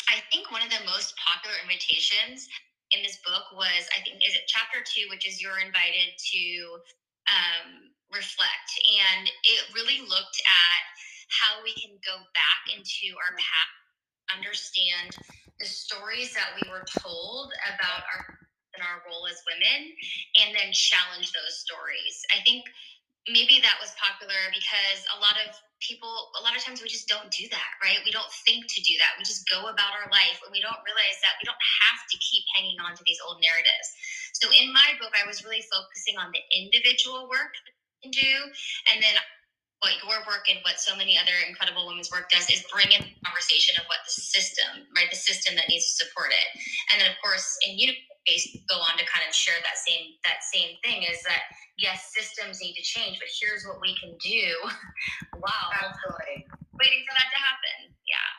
I 0.09 0.19
think 0.33 0.51
one 0.51 0.65
of 0.65 0.73
the 0.73 0.83
most 0.89 1.15
popular 1.21 1.55
invitations 1.63 2.49
in 2.91 3.03
this 3.07 3.23
book 3.23 3.47
was, 3.55 3.87
I 3.95 4.03
think, 4.03 4.19
is 4.27 4.35
it 4.35 4.51
chapter 4.51 4.83
two, 4.83 5.07
which 5.11 5.29
is 5.29 5.39
you're 5.39 5.63
invited 5.63 6.19
to 6.19 6.43
um, 7.31 7.95
reflect. 8.11 8.71
And 8.91 9.31
it 9.47 9.71
really 9.71 10.03
looked 10.03 10.41
at 10.43 10.83
how 11.31 11.63
we 11.63 11.71
can 11.79 11.95
go 12.03 12.19
back 12.35 12.61
into 12.75 13.15
our 13.15 13.39
past, 13.39 13.75
understand 14.35 15.15
the 15.63 15.67
stories 15.67 16.35
that 16.35 16.59
we 16.59 16.67
were 16.67 16.83
told 16.91 17.53
about 17.71 18.03
our 18.11 18.23
our 18.81 19.05
role 19.07 19.29
as 19.29 19.41
women 19.47 19.93
and 20.43 20.57
then 20.57 20.73
challenge 20.73 21.33
those 21.33 21.61
stories. 21.61 22.25
I 22.35 22.43
think 22.43 22.67
maybe 23.29 23.61
that 23.61 23.77
was 23.79 23.93
popular 24.01 24.49
because 24.51 25.05
a 25.13 25.19
lot 25.21 25.37
of 25.45 25.53
people 25.81 26.33
a 26.37 26.43
lot 26.45 26.53
of 26.57 26.61
times 26.61 26.81
we 26.85 26.89
just 26.89 27.09
don't 27.09 27.29
do 27.33 27.49
that 27.53 27.73
right? 27.81 28.01
We 28.05 28.13
don't 28.13 28.29
think 28.45 28.69
to 28.69 28.81
do 28.85 28.97
that. 29.01 29.17
We 29.17 29.25
just 29.25 29.49
go 29.49 29.69
about 29.69 29.97
our 29.97 30.09
life 30.13 30.41
and 30.45 30.53
we 30.53 30.61
don't 30.61 30.81
realize 30.85 31.19
that 31.25 31.37
we 31.41 31.49
don't 31.49 31.65
have 31.85 32.01
to 32.09 32.17
keep 32.21 32.45
hanging 32.57 32.81
on 32.81 32.97
to 32.97 33.03
these 33.05 33.21
old 33.25 33.41
narratives. 33.41 33.89
So 34.37 34.49
in 34.53 34.73
my 34.73 34.97
book 35.01 35.13
i 35.17 35.25
was 35.29 35.45
really 35.45 35.65
focusing 35.69 36.17
on 36.17 36.33
the 36.33 36.43
individual 36.53 37.29
work 37.29 37.53
that 37.53 37.75
can 38.01 38.13
do 38.13 38.33
and 38.93 39.05
then 39.05 39.13
what 39.81 39.97
your 39.97 40.21
work 40.29 40.45
and 40.53 40.61
what 40.61 40.77
so 40.77 40.93
many 40.93 41.17
other 41.17 41.33
incredible 41.49 41.89
women's 41.89 42.13
work 42.13 42.29
does 42.29 42.45
is 42.53 42.65
bring 42.69 42.93
in 42.93 43.01
the 43.01 43.17
conversation 43.25 43.81
of 43.81 43.89
what 43.89 44.05
the 44.05 44.13
system, 44.13 44.85
right, 44.93 45.09
the 45.09 45.17
system 45.17 45.57
that 45.57 45.73
needs 45.73 45.89
to 45.89 46.05
support 46.05 46.33
it. 46.33 46.49
And 46.93 47.01
then, 47.01 47.09
of 47.09 47.17
course, 47.25 47.57
in 47.65 47.81
Unicorn 47.81 48.21
Space, 48.29 48.61
go 48.69 48.77
on 48.77 49.01
to 49.01 49.05
kind 49.09 49.25
of 49.25 49.33
share 49.33 49.57
that 49.65 49.81
same 49.81 50.21
that 50.29 50.45
same 50.45 50.77
thing 50.85 51.09
is 51.09 51.25
that 51.25 51.49
yes, 51.81 52.13
systems 52.13 52.61
need 52.61 52.77
to 52.77 52.85
change, 52.85 53.17
but 53.17 53.33
here's 53.33 53.65
what 53.65 53.81
we 53.81 53.97
can 53.97 54.13
do. 54.21 54.49
wow, 55.41 55.65
absolutely. 55.73 56.45
Waiting 56.77 57.03
for 57.09 57.15
that 57.17 57.29
to 57.33 57.41
happen. 57.41 57.97
Yeah. 58.05 58.31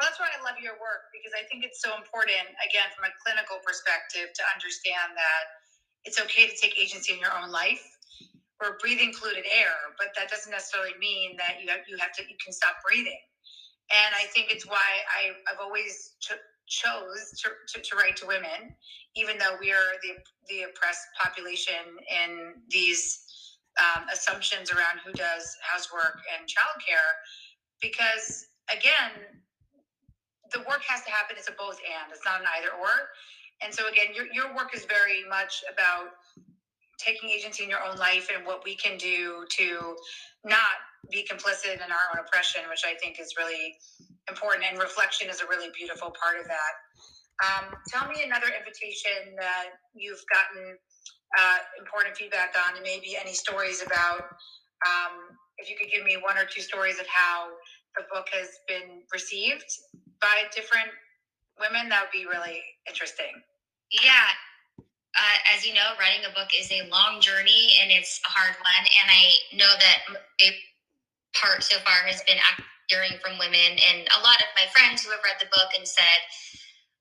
Well, 0.00 0.08
that's 0.08 0.16
why 0.16 0.32
I 0.32 0.40
love 0.40 0.56
your 0.56 0.80
work 0.80 1.12
because 1.12 1.36
I 1.36 1.44
think 1.52 1.68
it's 1.68 1.84
so 1.84 1.92
important, 2.00 2.48
again, 2.64 2.88
from 2.96 3.04
a 3.04 3.12
clinical 3.20 3.60
perspective, 3.60 4.32
to 4.32 4.42
understand 4.56 5.12
that 5.20 5.44
it's 6.08 6.16
okay 6.16 6.48
to 6.48 6.56
take 6.56 6.80
agency 6.80 7.12
in 7.12 7.20
your 7.20 7.36
own 7.36 7.52
life 7.52 7.84
we're 8.62 8.78
breathing 8.78 9.12
polluted 9.18 9.44
air, 9.50 9.74
but 9.98 10.14
that 10.14 10.30
doesn't 10.30 10.50
necessarily 10.54 10.94
mean 11.00 11.34
that 11.36 11.58
you 11.58 11.68
have, 11.68 11.82
you 11.90 11.98
have 11.98 12.14
to 12.14 12.22
you 12.22 12.38
can 12.38 12.54
stop 12.54 12.78
breathing. 12.86 13.18
And 13.90 14.14
I 14.14 14.30
think 14.30 14.54
it's 14.54 14.64
why 14.64 14.86
I, 15.10 15.34
I've 15.50 15.58
always 15.60 16.14
cho- 16.20 16.38
chose 16.70 17.34
to, 17.42 17.50
to, 17.74 17.82
to, 17.82 17.96
write 17.96 18.16
to 18.22 18.26
women, 18.26 18.72
even 19.16 19.36
though 19.36 19.58
we 19.60 19.72
are 19.72 19.98
the 20.06 20.22
the 20.48 20.70
oppressed 20.70 21.06
population 21.20 21.98
in 22.06 22.54
these 22.70 23.26
um, 23.82 24.06
assumptions 24.12 24.70
around 24.70 25.02
who 25.04 25.12
does 25.12 25.58
housework 25.60 26.22
and 26.38 26.46
childcare, 26.46 27.18
because 27.82 28.46
again, 28.70 29.42
the 30.52 30.60
work 30.60 30.82
has 30.86 31.02
to 31.04 31.10
happen. 31.10 31.36
It's 31.36 31.48
a 31.48 31.56
both 31.58 31.80
and. 31.82 32.12
It's 32.12 32.24
not 32.24 32.40
an 32.40 32.46
either 32.58 32.70
or. 32.78 33.10
And 33.62 33.74
so 33.74 33.88
again, 33.88 34.14
your 34.14 34.26
your 34.32 34.54
work 34.54 34.74
is 34.74 34.86
very 34.86 35.26
much 35.28 35.64
about 35.66 36.21
taking 37.04 37.30
agency 37.30 37.64
in 37.64 37.70
your 37.70 37.82
own 37.82 37.96
life 37.96 38.28
and 38.34 38.46
what 38.46 38.64
we 38.64 38.76
can 38.76 38.96
do 38.96 39.44
to 39.58 39.96
not 40.44 40.76
be 41.10 41.26
complicit 41.26 41.74
in 41.74 41.90
our 41.90 42.06
own 42.14 42.24
oppression, 42.24 42.62
which 42.70 42.82
I 42.86 42.94
think 42.94 43.18
is 43.18 43.34
really 43.36 43.74
important. 44.28 44.64
And 44.68 44.78
reflection 44.78 45.28
is 45.28 45.40
a 45.40 45.46
really 45.46 45.68
beautiful 45.76 46.14
part 46.14 46.38
of 46.38 46.46
that. 46.46 46.72
Um, 47.42 47.74
tell 47.88 48.08
me 48.08 48.22
another 48.22 48.46
invitation 48.56 49.34
that 49.38 49.82
you've 49.94 50.22
gotten 50.30 50.78
uh, 51.38 51.58
important 51.78 52.16
feedback 52.16 52.54
on, 52.68 52.76
and 52.76 52.84
maybe 52.84 53.16
any 53.18 53.32
stories 53.32 53.82
about. 53.82 54.22
Um, 54.86 55.34
if 55.58 55.70
you 55.70 55.76
could 55.76 55.90
give 55.90 56.04
me 56.04 56.18
one 56.22 56.36
or 56.38 56.44
two 56.44 56.60
stories 56.60 57.00
of 57.00 57.06
how 57.06 57.48
the 57.96 58.04
book 58.12 58.26
has 58.32 58.48
been 58.68 59.02
received 59.12 59.66
by 60.20 60.44
different 60.54 60.88
women, 61.58 61.88
that 61.88 62.04
would 62.04 62.14
be 62.14 62.26
really 62.26 62.62
interesting. 62.86 63.32
Yeah, 63.90 64.28
uh, 65.12 65.38
as 65.52 65.66
you 65.66 65.74
know, 65.74 65.92
writing 66.00 66.24
a 66.24 66.32
book 66.32 66.48
is 66.56 66.72
a 66.72 66.88
long 66.88 67.20
journey 67.20 67.76
and 67.80 67.92
it's 67.92 68.20
a 68.24 68.30
hard 68.32 68.56
one. 68.56 68.84
And 68.88 69.08
I 69.12 69.24
know 69.56 69.72
that 69.76 69.98
a 70.40 70.48
part 71.36 71.62
so 71.62 71.76
far 71.84 72.08
has 72.08 72.22
been 72.24 72.40
hearing 72.88 73.20
from 73.20 73.36
women 73.36 73.76
and 73.76 74.08
a 74.08 74.20
lot 74.24 74.40
of 74.40 74.48
my 74.56 74.64
friends 74.72 75.04
who 75.04 75.12
have 75.12 75.24
read 75.24 75.36
the 75.40 75.52
book 75.52 75.68
and 75.76 75.86
said, 75.86 76.20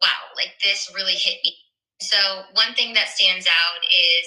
wow, 0.03 0.31
like 0.35 0.59
this 0.63 0.91
really 0.95 1.15
hit 1.15 1.39
me. 1.43 1.55
So, 2.01 2.17
one 2.57 2.73
thing 2.73 2.93
that 2.97 3.13
stands 3.13 3.45
out 3.45 3.81
is 3.85 4.25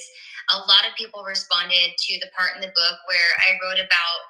a 0.54 0.58
lot 0.70 0.86
of 0.86 0.94
people 0.96 1.24
responded 1.26 1.96
to 1.98 2.12
the 2.20 2.30
part 2.36 2.54
in 2.54 2.62
the 2.62 2.72
book 2.72 2.96
where 3.10 3.30
I 3.42 3.58
wrote 3.58 3.82
about 3.82 4.20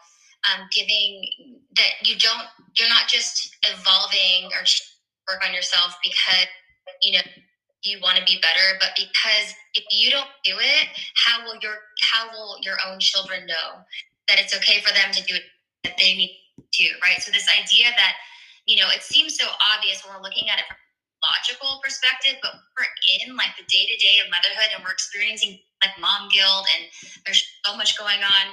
um, 0.49 0.67
giving 0.73 1.61
that 1.77 2.09
you 2.09 2.17
don't, 2.17 2.49
you're 2.79 2.89
not 2.89 3.07
just 3.07 3.55
evolving 3.69 4.49
or 4.57 4.65
work 5.29 5.45
on 5.47 5.53
yourself 5.53 5.97
because, 6.03 6.49
you 7.03 7.13
know, 7.13 7.25
you 7.85 8.01
want 8.01 8.17
to 8.17 8.25
be 8.25 8.41
better 8.41 8.77
but 8.81 8.91
because 8.97 9.53
if 9.75 9.85
you 9.91 10.11
don't 10.11 10.31
do 10.45 10.57
it 10.59 10.89
how 11.25 11.45
will 11.45 11.57
your 11.61 11.77
how 12.13 12.29
will 12.33 12.57
your 12.63 12.77
own 12.89 12.99
children 12.99 13.47
know 13.47 13.85
that 14.29 14.41
it's 14.41 14.57
okay 14.57 14.81
for 14.81 14.93
them 14.95 15.13
to 15.13 15.23
do 15.25 15.35
it 15.37 15.45
that 15.85 15.97
they 15.99 16.17
need 16.17 16.33
to 16.73 16.89
right? 17.03 17.21
So 17.21 17.31
this 17.31 17.47
idea 17.53 17.93
that 17.97 18.15
you 18.67 18.81
know 18.81 18.89
it 18.91 19.03
seems 19.03 19.37
so 19.37 19.47
obvious 19.77 20.03
when 20.03 20.17
we're 20.17 20.25
looking 20.25 20.49
at 20.49 20.59
it 20.59 20.67
from 20.67 20.77
a 20.77 21.27
logical 21.29 21.81
perspective 21.85 22.41
but 22.43 22.57
we're 22.77 22.89
in 23.21 23.37
like 23.37 23.53
the 23.57 23.67
day-to-day 23.69 24.25
of 24.25 24.33
motherhood 24.33 24.73
and 24.75 24.83
we're 24.83 24.97
experiencing 24.97 25.61
like 25.85 25.95
mom 26.01 26.29
guilt 26.33 26.67
and 26.77 26.89
there's 27.25 27.45
so 27.65 27.77
much 27.77 27.97
going 27.99 28.25
on 28.25 28.45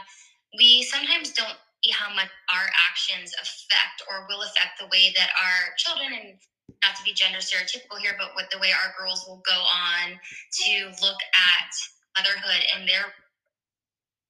we 0.58 0.84
sometimes 0.84 1.32
don't 1.32 1.56
see 1.84 1.92
how 1.92 2.14
much 2.14 2.30
our 2.52 2.68
actions 2.90 3.34
affect 3.42 4.04
or 4.10 4.28
will 4.30 4.44
affect 4.44 4.78
the 4.80 4.88
way 4.92 5.14
that 5.16 5.32
our 5.40 5.74
children 5.78 6.12
and 6.14 6.36
not 6.84 6.98
to 6.98 7.04
be 7.06 7.14
gender 7.14 7.40
stereotypical 7.40 8.02
here, 8.02 8.18
but 8.18 8.34
with 8.36 8.50
the 8.50 8.60
way 8.60 8.74
our 8.74 8.94
girls 8.98 9.26
will 9.28 9.42
go 9.46 9.58
on 9.58 10.18
to 10.66 10.74
look 11.02 11.22
at 11.34 11.72
motherhood 12.18 12.62
and 12.76 12.90
their 12.90 13.14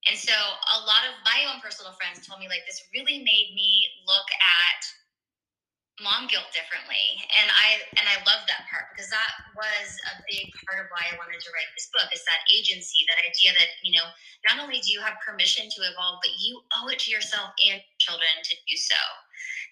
and 0.10 0.17
so 0.17 0.34
a 0.34 0.79
lot 0.81 1.05
of 1.05 1.13
my 1.22 1.46
own 1.46 1.62
personal 1.62 1.93
friends 1.93 2.25
told 2.25 2.41
me 2.41 2.50
like 2.50 2.65
this 2.65 2.81
really 2.89 3.22
made 3.22 3.53
me 3.53 3.86
look 4.10 4.25
at 4.34 4.81
mom 6.01 6.25
guilt 6.25 6.50
differently. 6.50 7.22
And 7.38 7.48
i 7.53 7.77
and 8.01 8.05
i 8.10 8.17
love 8.25 8.41
that 8.50 8.65
part 8.65 8.89
because 8.91 9.13
that 9.13 9.31
was 9.53 9.88
a 10.10 10.17
big 10.25 10.50
part 10.65 10.81
of 10.81 10.89
why 10.89 11.05
i 11.05 11.13
wanted 11.22 11.38
to 11.38 11.50
write 11.53 11.70
this 11.77 11.93
book 11.93 12.10
is 12.10 12.25
that 12.25 12.41
agency 12.50 13.05
that 13.05 13.22
idea 13.22 13.53
that 13.53 13.70
you 13.86 13.93
know 13.93 14.08
not 14.50 14.58
only 14.58 14.81
do 14.81 14.89
you 14.89 14.98
have 15.05 15.22
permission 15.22 15.70
to 15.70 15.79
evolve 15.86 16.17
but 16.25 16.34
you 16.41 16.58
owe 16.81 16.89
it 16.89 16.98
to 17.05 17.13
yourself 17.13 17.53
and 17.70 17.77
children 18.01 18.34
to 18.41 18.53
do 18.65 18.74
so. 18.74 19.01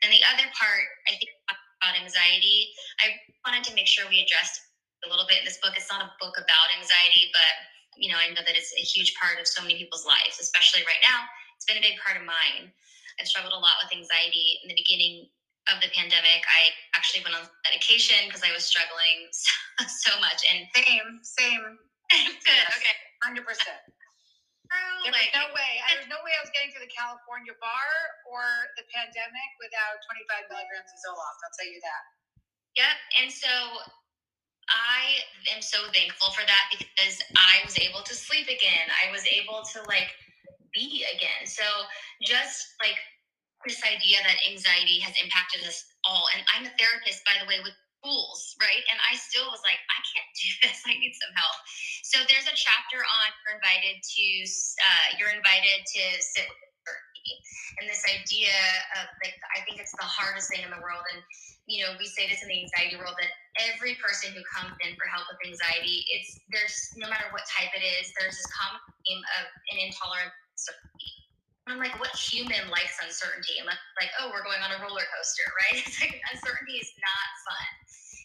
And 0.05 0.13
the 0.13 0.21
other 0.29 0.45
part 0.53 0.85
i 1.09 1.17
think 1.17 1.33
about 1.79 1.95
anxiety. 1.95 2.75
I 2.99 3.15
wanted 3.47 3.63
to 3.71 3.73
make 3.73 3.87
sure 3.87 4.05
we 4.11 4.21
addressed 4.21 4.59
a 5.03 5.09
little 5.09 5.25
bit 5.25 5.39
in 5.39 5.45
this 5.47 5.59
book. 5.63 5.73
It's 5.79 5.87
not 5.87 6.03
a 6.03 6.11
book 6.19 6.35
about 6.35 6.67
anxiety, 6.75 7.31
but 7.31 7.53
you 7.97 8.11
know, 8.11 8.19
I 8.19 8.31
know 8.31 8.43
that 8.43 8.55
it's 8.55 8.71
a 8.75 8.83
huge 8.83 9.15
part 9.19 9.39
of 9.39 9.47
so 9.47 9.63
many 9.63 9.75
people's 9.75 10.07
lives, 10.07 10.39
especially 10.39 10.83
right 10.87 11.03
now. 11.03 11.27
It's 11.55 11.67
been 11.67 11.79
a 11.79 11.83
big 11.83 11.99
part 11.99 12.15
of 12.15 12.23
mine. 12.23 12.71
I've 13.19 13.27
struggled 13.27 13.51
a 13.51 13.59
lot 13.59 13.83
with 13.83 13.91
anxiety 13.91 14.63
in 14.63 14.71
the 14.71 14.77
beginning 14.79 15.27
of 15.67 15.83
the 15.83 15.91
pandemic. 15.91 16.47
I 16.47 16.71
actually 16.95 17.27
went 17.27 17.35
on 17.35 17.43
medication 17.67 18.15
because 18.27 18.43
I 18.43 18.55
was 18.55 18.63
struggling 18.63 19.27
so, 19.35 19.51
so, 19.87 20.11
much. 20.23 20.47
And 20.47 20.63
same, 20.71 21.19
same. 21.23 21.63
Good. 22.47 22.47
Yes. 22.47 22.79
Okay. 22.79 22.95
Hundred 23.21 23.43
percent. 23.43 23.83
There 25.03 25.15
like, 25.15 25.31
no 25.31 25.47
way. 25.55 25.71
There's 25.93 26.09
no 26.11 26.19
way 26.25 26.33
I 26.35 26.41
was 26.43 26.51
getting 26.51 26.71
to 26.75 26.81
the 26.81 26.91
California 26.91 27.55
bar 27.59 27.91
or 28.27 28.43
the 28.75 28.83
pandemic 28.91 29.49
without 29.61 29.99
25 30.03 30.51
milligrams 30.51 30.89
of 30.91 30.99
Zoloft. 30.99 31.39
I'll 31.43 31.55
tell 31.55 31.69
you 31.69 31.79
that. 31.83 32.03
Yep. 32.75 32.95
And 33.23 33.29
so 33.31 33.53
I 34.69 35.23
am 35.55 35.61
so 35.61 35.79
thankful 35.91 36.29
for 36.31 36.45
that 36.45 36.63
because 36.71 37.17
I 37.33 37.65
was 37.65 37.75
able 37.79 38.05
to 38.05 38.13
sleep 38.13 38.45
again. 38.45 38.87
I 39.01 39.09
was 39.11 39.25
able 39.25 39.65
to 39.73 39.81
like 39.89 40.13
be 40.73 41.05
again. 41.15 41.49
So 41.49 41.65
just 42.21 42.77
like 42.83 42.97
this 43.65 43.81
idea 43.83 44.21
that 44.23 44.37
anxiety 44.47 45.01
has 45.01 45.13
impacted 45.19 45.65
us 45.67 45.83
all. 46.05 46.29
And 46.35 46.45
I'm 46.53 46.69
a 46.69 46.73
therapist, 46.77 47.25
by 47.25 47.35
the 47.41 47.47
way, 47.49 47.59
with 47.65 47.75
schools, 47.99 48.55
right? 48.63 48.83
And 48.87 48.97
I 49.11 49.19
still 49.19 49.51
was 49.51 49.59
like, 49.67 49.75
I 49.75 49.99
can't 50.07 50.31
do 50.39 50.49
this. 50.63 50.77
I 50.87 50.95
need 50.95 51.11
some 51.19 51.35
help. 51.35 51.57
So 52.07 52.17
there's 52.31 52.47
a 52.47 52.55
chapter 52.55 53.03
on 53.03 53.27
you're 53.43 53.59
invited 53.59 53.99
to 53.99 54.25
uh, 54.79 55.07
you're 55.19 55.35
invited 55.35 55.83
to 55.83 56.03
sit 56.23 56.47
with 56.47 56.59
uncertainty. 56.63 57.35
and 57.77 57.85
this 57.91 58.01
idea 58.07 58.55
of 58.97 59.11
like 59.19 59.35
I 59.51 59.61
think 59.67 59.83
it's 59.83 59.93
the 59.99 60.07
hardest 60.07 60.47
thing 60.47 60.63
in 60.63 60.71
the 60.71 60.79
world. 60.79 61.03
And 61.11 61.21
you 61.67 61.85
know, 61.85 61.93
we 62.01 62.09
say 62.09 62.25
this 62.25 62.41
in 62.41 62.49
the 62.49 62.65
anxiety 62.65 62.97
world 62.97 63.13
that 63.21 63.29
every 63.69 63.93
person 64.01 64.33
who 64.33 64.41
comes 64.47 64.73
in 64.81 64.97
for 64.97 65.05
help 65.05 65.29
with 65.29 65.37
anxiety, 65.45 66.07
it's 66.09 66.39
there's 66.49 66.95
no 66.97 67.05
matter 67.11 67.29
what 67.29 67.45
type 67.45 67.69
it 67.75 67.85
is, 67.85 68.09
there's 68.17 68.33
this 68.33 68.49
common 68.55 68.81
theme 69.05 69.21
of 69.37 69.45
an 69.75 69.77
intolerance 69.85 70.33
I'm 71.69 71.77
like, 71.77 71.93
what 72.01 72.09
human 72.17 72.65
likes 72.73 72.97
uncertainty? 72.97 73.61
And 73.61 73.69
like, 73.69 74.09
oh, 74.17 74.33
we're 74.33 74.41
going 74.41 74.57
on 74.65 74.73
a 74.73 74.81
roller 74.81 75.05
coaster, 75.13 75.45
right? 75.69 75.77
It's 75.85 76.01
like 76.01 76.17
uncertainty 76.33 76.81
is 76.81 76.89
not 76.97 77.29
fun. 77.45 77.69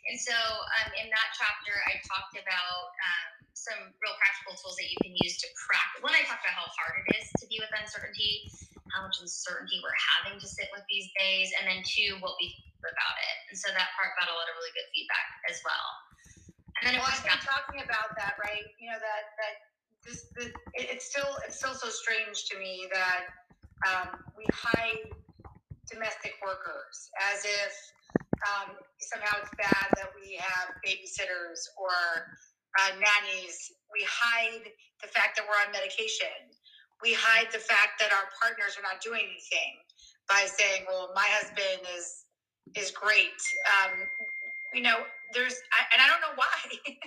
And 0.05 0.21
so 0.21 0.37
um, 0.37 0.89
in 1.01 1.09
that 1.09 1.29
chapter, 1.33 1.73
I 1.89 1.97
talked 2.05 2.37
about 2.37 2.85
um, 2.93 3.29
some 3.57 3.81
real 4.05 4.17
practical 4.21 4.53
tools 4.61 4.77
that 4.77 4.89
you 4.93 5.01
can 5.01 5.17
use 5.17 5.41
to 5.41 5.49
practice. 5.57 6.05
One, 6.05 6.13
I 6.13 6.21
talked 6.29 6.45
about 6.45 6.57
how 6.61 6.69
hard 6.69 7.01
it 7.01 7.09
is 7.17 7.25
to 7.41 7.49
be 7.49 7.57
with 7.57 7.73
uncertainty, 7.73 8.45
how 8.93 9.09
much 9.09 9.17
uncertainty 9.25 9.81
we're 9.81 9.97
having 10.21 10.37
to 10.37 10.49
sit 10.49 10.69
with 10.77 10.85
these 10.93 11.09
days, 11.17 11.57
and 11.57 11.65
then 11.65 11.81
two, 11.89 12.21
what 12.21 12.37
we 12.37 12.53
do 12.53 12.85
about 12.85 13.17
it. 13.17 13.37
And 13.49 13.57
so 13.57 13.73
that 13.73 13.89
part 13.97 14.13
got 14.21 14.29
a 14.29 14.37
lot 14.37 14.45
of 14.45 14.55
really 14.61 14.75
good 14.77 14.89
feedback 14.93 15.29
as 15.49 15.59
well. 15.65 15.89
And 16.81 16.83
then 16.91 17.01
well, 17.01 17.09
I've 17.09 17.25
been 17.25 17.41
talking 17.41 17.81
about 17.81 18.13
that, 18.21 18.37
right? 18.37 18.67
You 18.77 18.93
know 18.93 19.01
that 19.01 19.25
that 19.41 19.55
this, 20.05 20.29
this 20.37 20.51
it's 20.75 21.07
still 21.09 21.33
it's 21.47 21.57
still 21.57 21.73
so 21.73 21.89
strange 21.89 22.45
to 22.53 22.59
me 22.61 22.91
that 22.93 23.25
um, 23.89 24.21
we 24.37 24.45
hide 24.53 25.17
domestic 25.89 26.35
workers 26.45 27.09
as 27.33 27.45
if 27.47 27.73
um, 28.49 28.77
somehow 29.01 29.41
it's 29.41 29.53
bad 29.57 29.89
that 29.97 30.11
we 30.15 30.37
have 30.37 30.77
babysitters 30.85 31.65
or 31.81 31.95
uh, 32.81 32.93
nannies. 32.97 33.57
We 33.93 34.05
hide 34.05 34.65
the 35.01 35.09
fact 35.09 35.37
that 35.37 35.45
we're 35.49 35.61
on 35.65 35.73
medication. 35.73 36.53
We 37.03 37.15
hide 37.15 37.49
the 37.53 37.63
fact 37.63 38.01
that 38.01 38.13
our 38.13 38.29
partners 38.41 38.77
are 38.79 38.85
not 38.87 39.03
doing 39.03 39.25
anything 39.25 39.73
by 40.29 40.47
saying, 40.47 40.87
"Well, 40.89 41.13
my 41.15 41.27
husband 41.29 41.85
is 41.97 42.25
is 42.75 42.91
great." 42.91 43.41
Um, 43.69 44.09
you 44.75 44.83
know, 44.83 45.07
there's, 45.33 45.55
I, 45.71 45.87
and 45.95 46.03
I 46.03 46.11
don't 46.11 46.19
know 46.19 46.35
why. 46.35 46.59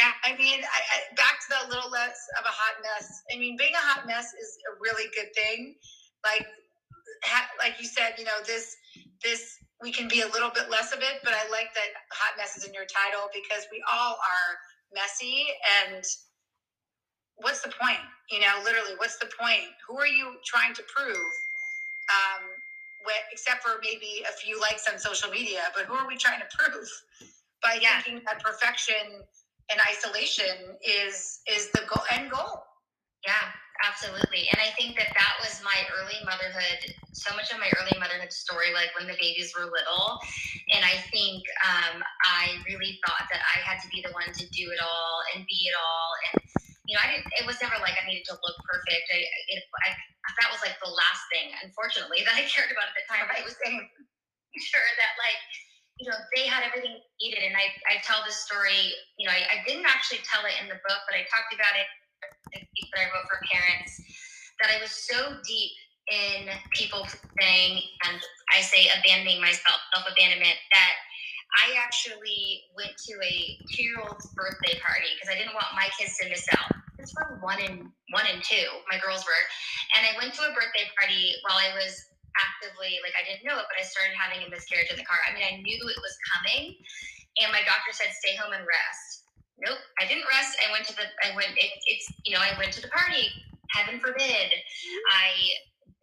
yeah. 0.00 0.12
I 0.24 0.32
mean, 0.40 0.64
I, 0.64 0.78
I, 0.80 0.96
back 1.20 1.36
to 1.44 1.48
the 1.52 1.60
little 1.68 1.90
less 1.90 2.16
of 2.40 2.44
a 2.48 2.52
hot 2.52 2.80
mess. 2.80 3.12
I 3.32 3.36
mean, 3.36 3.56
being 3.60 3.76
a 3.76 3.84
hot 3.92 4.06
mess 4.06 4.32
is 4.32 4.50
a 4.72 4.80
really 4.80 5.04
good 5.14 5.28
thing. 5.36 5.76
Like 6.24 6.46
ha- 7.24 7.50
like 7.58 7.80
you 7.80 7.86
said, 7.86 8.14
you 8.18 8.24
know, 8.24 8.40
this 8.46 8.76
this 9.22 9.56
we 9.82 9.92
can 9.92 10.08
be 10.08 10.20
a 10.22 10.28
little 10.28 10.50
bit 10.50 10.70
less 10.70 10.92
of 10.92 11.00
it, 11.00 11.20
but 11.24 11.32
I 11.34 11.48
like 11.50 11.72
that 11.74 11.90
hot 12.12 12.36
mess 12.36 12.56
is 12.56 12.64
in 12.66 12.74
your 12.74 12.86
title 12.86 13.28
because 13.32 13.66
we 13.72 13.82
all 13.92 14.16
are 14.16 14.50
messy 14.94 15.46
and 15.84 16.04
what's 17.36 17.62
the 17.62 17.72
point? 17.80 18.00
You 18.30 18.40
know, 18.40 18.60
literally, 18.64 18.94
what's 18.98 19.18
the 19.18 19.30
point? 19.40 19.72
Who 19.88 19.98
are 19.98 20.06
you 20.06 20.36
trying 20.44 20.74
to 20.74 20.82
prove? 20.94 21.16
Um, 22.10 22.44
what, 23.04 23.16
except 23.32 23.62
for 23.62 23.80
maybe 23.82 24.24
a 24.28 24.32
few 24.32 24.60
likes 24.60 24.88
on 24.90 24.98
social 24.98 25.30
media, 25.30 25.62
but 25.74 25.86
who 25.86 25.94
are 25.94 26.06
we 26.06 26.16
trying 26.16 26.40
to 26.40 26.48
prove 26.58 26.88
by 27.62 27.78
Yeah. 27.80 28.00
thinking 28.02 28.22
that 28.26 28.42
perfection 28.42 29.24
and 29.70 29.80
isolation 29.88 30.76
is 30.84 31.40
is 31.50 31.70
the 31.72 31.82
goal 31.88 32.04
end 32.12 32.30
goal? 32.30 32.62
Yeah, 33.26 33.52
absolutely. 33.84 34.48
And 34.52 34.60
I 34.60 34.72
think 34.76 34.96
that 34.98 35.12
that 35.16 35.34
was 35.40 35.60
my 35.64 35.76
early 35.96 36.20
motherhood, 36.24 36.80
so 37.12 37.34
much 37.36 37.52
of 37.52 37.58
my 37.58 37.70
early 37.80 37.96
motherhood 37.98 38.32
story, 38.32 38.72
like 38.72 38.92
when 38.96 39.08
the 39.08 39.18
babies 39.20 39.52
were 39.56 39.68
little. 39.68 40.18
And 40.72 40.84
I 40.84 41.00
think 41.10 41.42
um, 41.66 42.02
I 42.26 42.60
really 42.68 43.00
thought 43.04 43.26
that 43.32 43.42
I 43.42 43.60
had 43.64 43.80
to 43.82 43.88
be 43.88 44.02
the 44.04 44.12
one 44.12 44.30
to 44.32 44.44
do 44.52 44.70
it 44.70 44.80
all 44.80 45.22
and 45.34 45.44
be 45.48 45.60
it 45.68 45.76
all. 45.76 46.10
And, 46.30 46.36
you 46.86 46.92
know, 46.96 47.02
I 47.04 47.08
didn't, 47.14 47.28
it 47.40 47.46
was 47.46 47.60
never 47.60 47.76
like 47.80 47.96
I 48.00 48.06
needed 48.06 48.24
to 48.30 48.36
look 48.40 48.58
perfect. 48.68 49.06
I, 49.12 49.18
it, 49.52 49.60
I, 49.86 49.90
that 50.40 50.50
was 50.52 50.60
like 50.64 50.76
the 50.80 50.92
last 50.92 51.22
thing, 51.32 51.52
unfortunately, 51.64 52.22
that 52.26 52.36
I 52.36 52.44
cared 52.48 52.70
about 52.72 52.90
at 52.92 52.96
the 52.96 53.06
time. 53.08 53.26
It 53.34 53.44
was 53.46 53.56
making 53.64 53.84
sure 54.70 54.88
that, 55.00 55.12
like, 55.20 55.40
you 56.00 56.08
know, 56.08 56.16
they 56.34 56.48
had 56.48 56.64
everything 56.64 56.96
needed. 57.20 57.44
And 57.44 57.56
I, 57.56 57.68
I 57.92 58.00
tell 58.00 58.24
this 58.24 58.40
story, 58.40 58.96
you 59.20 59.28
know, 59.28 59.34
I, 59.36 59.44
I 59.48 59.56
didn't 59.68 59.84
actually 59.84 60.24
tell 60.24 60.42
it 60.48 60.56
in 60.62 60.68
the 60.72 60.80
book, 60.80 61.00
but 61.04 61.12
I 61.12 61.28
talked 61.28 61.52
about 61.52 61.76
it 61.76 61.84
that 62.54 63.00
I 63.00 63.06
wrote 63.12 63.28
for 63.30 63.40
parents 63.52 63.92
that 64.62 64.70
I 64.72 64.80
was 64.80 64.92
so 64.92 65.40
deep 65.46 65.72
in 66.12 66.48
people 66.76 67.06
saying, 67.40 67.82
and 68.08 68.20
I 68.56 68.60
say 68.62 68.88
abandoning 68.92 69.40
myself, 69.40 69.80
self 69.94 70.06
abandonment, 70.10 70.58
that 70.74 70.94
I 71.58 71.74
actually 71.80 72.62
went 72.76 72.92
to 73.08 73.14
a 73.18 73.34
two 73.74 73.84
year 73.84 74.00
old's 74.04 74.28
birthday 74.36 74.78
party 74.84 75.10
because 75.16 75.32
I 75.32 75.38
didn't 75.38 75.56
want 75.56 75.72
my 75.74 75.88
kids 75.98 76.16
to 76.20 76.28
miss 76.30 76.46
out. 76.52 76.70
It's 77.00 77.12
for 77.12 77.40
one 77.42 77.58
and 77.60 77.90
one 78.14 78.26
and 78.30 78.42
two, 78.44 78.68
my 78.92 79.00
girls 79.02 79.24
were. 79.26 79.44
And 79.98 80.06
I 80.06 80.16
went 80.20 80.34
to 80.38 80.46
a 80.46 80.54
birthday 80.54 80.86
party 80.98 81.34
while 81.44 81.58
I 81.58 81.74
was 81.74 81.94
actively 82.38 83.00
like 83.02 83.16
I 83.18 83.26
didn't 83.26 83.46
know 83.48 83.58
it, 83.58 83.66
but 83.68 83.80
I 83.80 83.86
started 83.86 84.14
having 84.16 84.44
a 84.46 84.50
miscarriage 84.52 84.92
in 84.92 85.00
the 85.00 85.08
car. 85.08 85.18
I 85.26 85.34
mean, 85.34 85.44
I 85.46 85.58
knew 85.64 85.80
it 85.80 86.02
was 86.04 86.16
coming, 86.36 86.76
and 87.42 87.52
my 87.52 87.64
doctor 87.66 87.92
said, 87.92 88.12
"Stay 88.20 88.36
home 88.36 88.52
and 88.54 88.64
rest." 88.66 89.19
Nope, 89.60 89.78
I 90.00 90.08
didn't 90.08 90.24
rest. 90.24 90.56
I 90.64 90.72
went 90.72 90.88
to 90.88 90.96
the. 90.96 91.04
I 91.24 91.36
went. 91.36 91.52
It, 91.56 91.72
it's 91.86 92.08
you 92.24 92.32
know 92.32 92.40
I 92.40 92.56
went 92.56 92.72
to 92.76 92.82
the 92.82 92.88
party. 92.88 93.28
Heaven 93.70 94.00
forbid, 94.02 94.50
I 95.14 95.30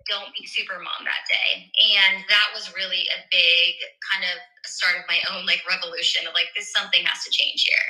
don't 0.08 0.32
be 0.32 0.48
super 0.48 0.80
mom 0.80 1.04
that 1.04 1.26
day, 1.28 1.68
and 2.00 2.24
that 2.32 2.48
was 2.56 2.72
really 2.78 3.04
a 3.12 3.20
big 3.28 3.74
kind 4.08 4.24
of 4.24 4.38
start 4.64 4.96
of 5.02 5.06
my 5.12 5.20
own 5.34 5.44
like 5.50 5.66
revolution 5.68 6.24
of 6.30 6.34
like 6.38 6.48
this 6.56 6.72
something 6.72 7.04
has 7.04 7.26
to 7.26 7.32
change 7.34 7.66
here. 7.68 7.88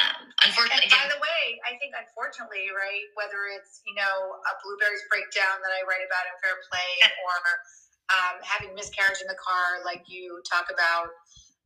Um, 0.00 0.22
unfortunately, 0.46 0.88
And 0.88 0.96
by 0.96 1.08
the 1.10 1.20
way, 1.20 1.60
I 1.66 1.76
think 1.80 1.92
unfortunately, 1.96 2.68
right, 2.72 3.08
whether 3.16 3.50
it's 3.52 3.82
you 3.88 3.96
know 3.96 4.36
a 4.36 4.52
blueberries 4.62 5.04
breakdown 5.08 5.60
that 5.64 5.72
I 5.72 5.82
write 5.88 6.04
about 6.04 6.28
in 6.28 6.36
Fair 6.44 6.56
Play, 6.68 6.90
or 7.24 7.36
um, 8.12 8.36
having 8.44 8.76
miscarriage 8.76 9.20
in 9.20 9.28
the 9.28 9.38
car, 9.40 9.82
like 9.84 10.04
you 10.08 10.40
talk 10.48 10.68
about, 10.72 11.10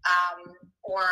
um, 0.06 0.54
or 0.86 1.06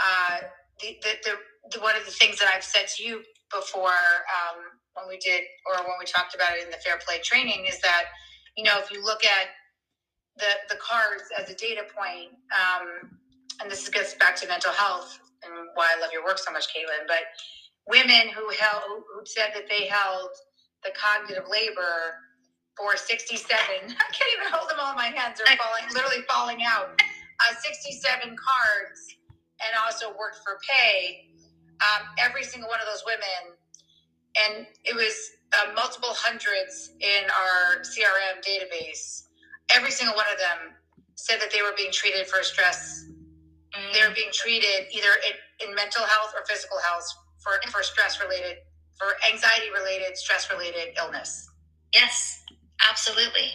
uh, 0.00 0.48
the, 0.80 0.96
the, 1.02 1.12
the, 1.24 1.80
one 1.80 1.96
of 1.96 2.04
the 2.04 2.10
things 2.12 2.38
that 2.38 2.48
I've 2.54 2.64
said 2.64 2.86
to 2.96 3.04
you 3.04 3.22
before 3.50 3.90
um, 3.90 4.58
when 4.94 5.08
we 5.08 5.18
did, 5.18 5.42
or 5.66 5.76
when 5.84 5.96
we 5.98 6.06
talked 6.06 6.34
about 6.34 6.56
it 6.56 6.64
in 6.64 6.70
the 6.70 6.78
Fair 6.84 6.98
Play 6.98 7.20
training, 7.24 7.66
is 7.68 7.78
that 7.80 8.04
you 8.56 8.64
know 8.64 8.78
if 8.78 8.90
you 8.90 9.02
look 9.04 9.24
at 9.24 9.48
the 10.38 10.50
the 10.70 10.76
cards 10.76 11.24
as 11.38 11.50
a 11.50 11.54
data 11.54 11.82
point, 11.96 12.32
um, 12.54 13.10
and 13.62 13.70
this 13.70 13.88
gets 13.88 14.14
back 14.14 14.36
to 14.36 14.48
mental 14.48 14.72
health 14.72 15.18
and 15.44 15.52
why 15.74 15.92
I 15.96 16.00
love 16.00 16.10
your 16.12 16.24
work 16.24 16.38
so 16.38 16.52
much, 16.52 16.66
Caitlin. 16.68 17.06
But 17.08 17.24
women 17.88 18.28
who 18.34 18.50
held 18.58 19.04
who 19.14 19.22
said 19.24 19.50
that 19.54 19.64
they 19.68 19.86
held 19.86 20.30
the 20.84 20.90
cognitive 20.92 21.44
labor 21.50 22.14
for 22.76 22.96
67 22.96 23.46
i 23.58 23.86
can't 24.12 24.32
even 24.38 24.52
hold 24.52 24.70
them 24.70 24.78
all 24.80 24.92
in 24.92 24.96
my 24.96 25.08
hands 25.14 25.40
they're 25.44 25.56
falling 25.56 25.84
literally 25.94 26.24
falling 26.30 26.60
out 26.64 26.88
uh, 26.96 27.54
67 27.62 28.36
cards 28.36 29.00
and 29.66 29.72
also 29.84 30.10
worked 30.18 30.38
for 30.44 30.58
pay 30.68 31.26
um, 31.80 32.08
every 32.18 32.44
single 32.44 32.68
one 32.70 32.80
of 32.80 32.86
those 32.86 33.04
women. 33.06 33.56
And 34.38 34.66
it 34.84 34.94
was 34.94 35.14
uh, 35.52 35.72
multiple 35.74 36.12
hundreds 36.14 36.90
in 37.00 37.24
our 37.30 37.82
crm 37.82 38.40
database. 38.44 39.24
Every 39.74 39.90
single 39.90 40.16
one 40.16 40.26
of 40.32 40.38
them 40.38 40.74
said 41.16 41.40
that 41.40 41.50
they 41.52 41.62
were 41.62 41.74
being 41.76 41.92
treated 41.92 42.26
for 42.28 42.42
stress. 42.42 43.04
Mm, 43.76 43.92
They 43.94 44.02
were 44.08 44.14
being 44.14 44.32
treated 44.32 44.88
either 44.92 45.14
in, 45.28 45.68
in 45.68 45.74
mental 45.74 46.04
health 46.04 46.34
or 46.36 46.44
physical 46.46 46.78
health 46.78 47.06
for, 47.42 47.60
for 47.70 47.82
stress 47.82 48.20
related 48.20 48.58
for 48.98 49.14
anxiety 49.32 49.70
related 49.74 50.16
stress 50.16 50.50
related 50.50 50.94
illness. 50.98 51.48
Yes, 51.94 52.42
absolutely. 52.88 53.50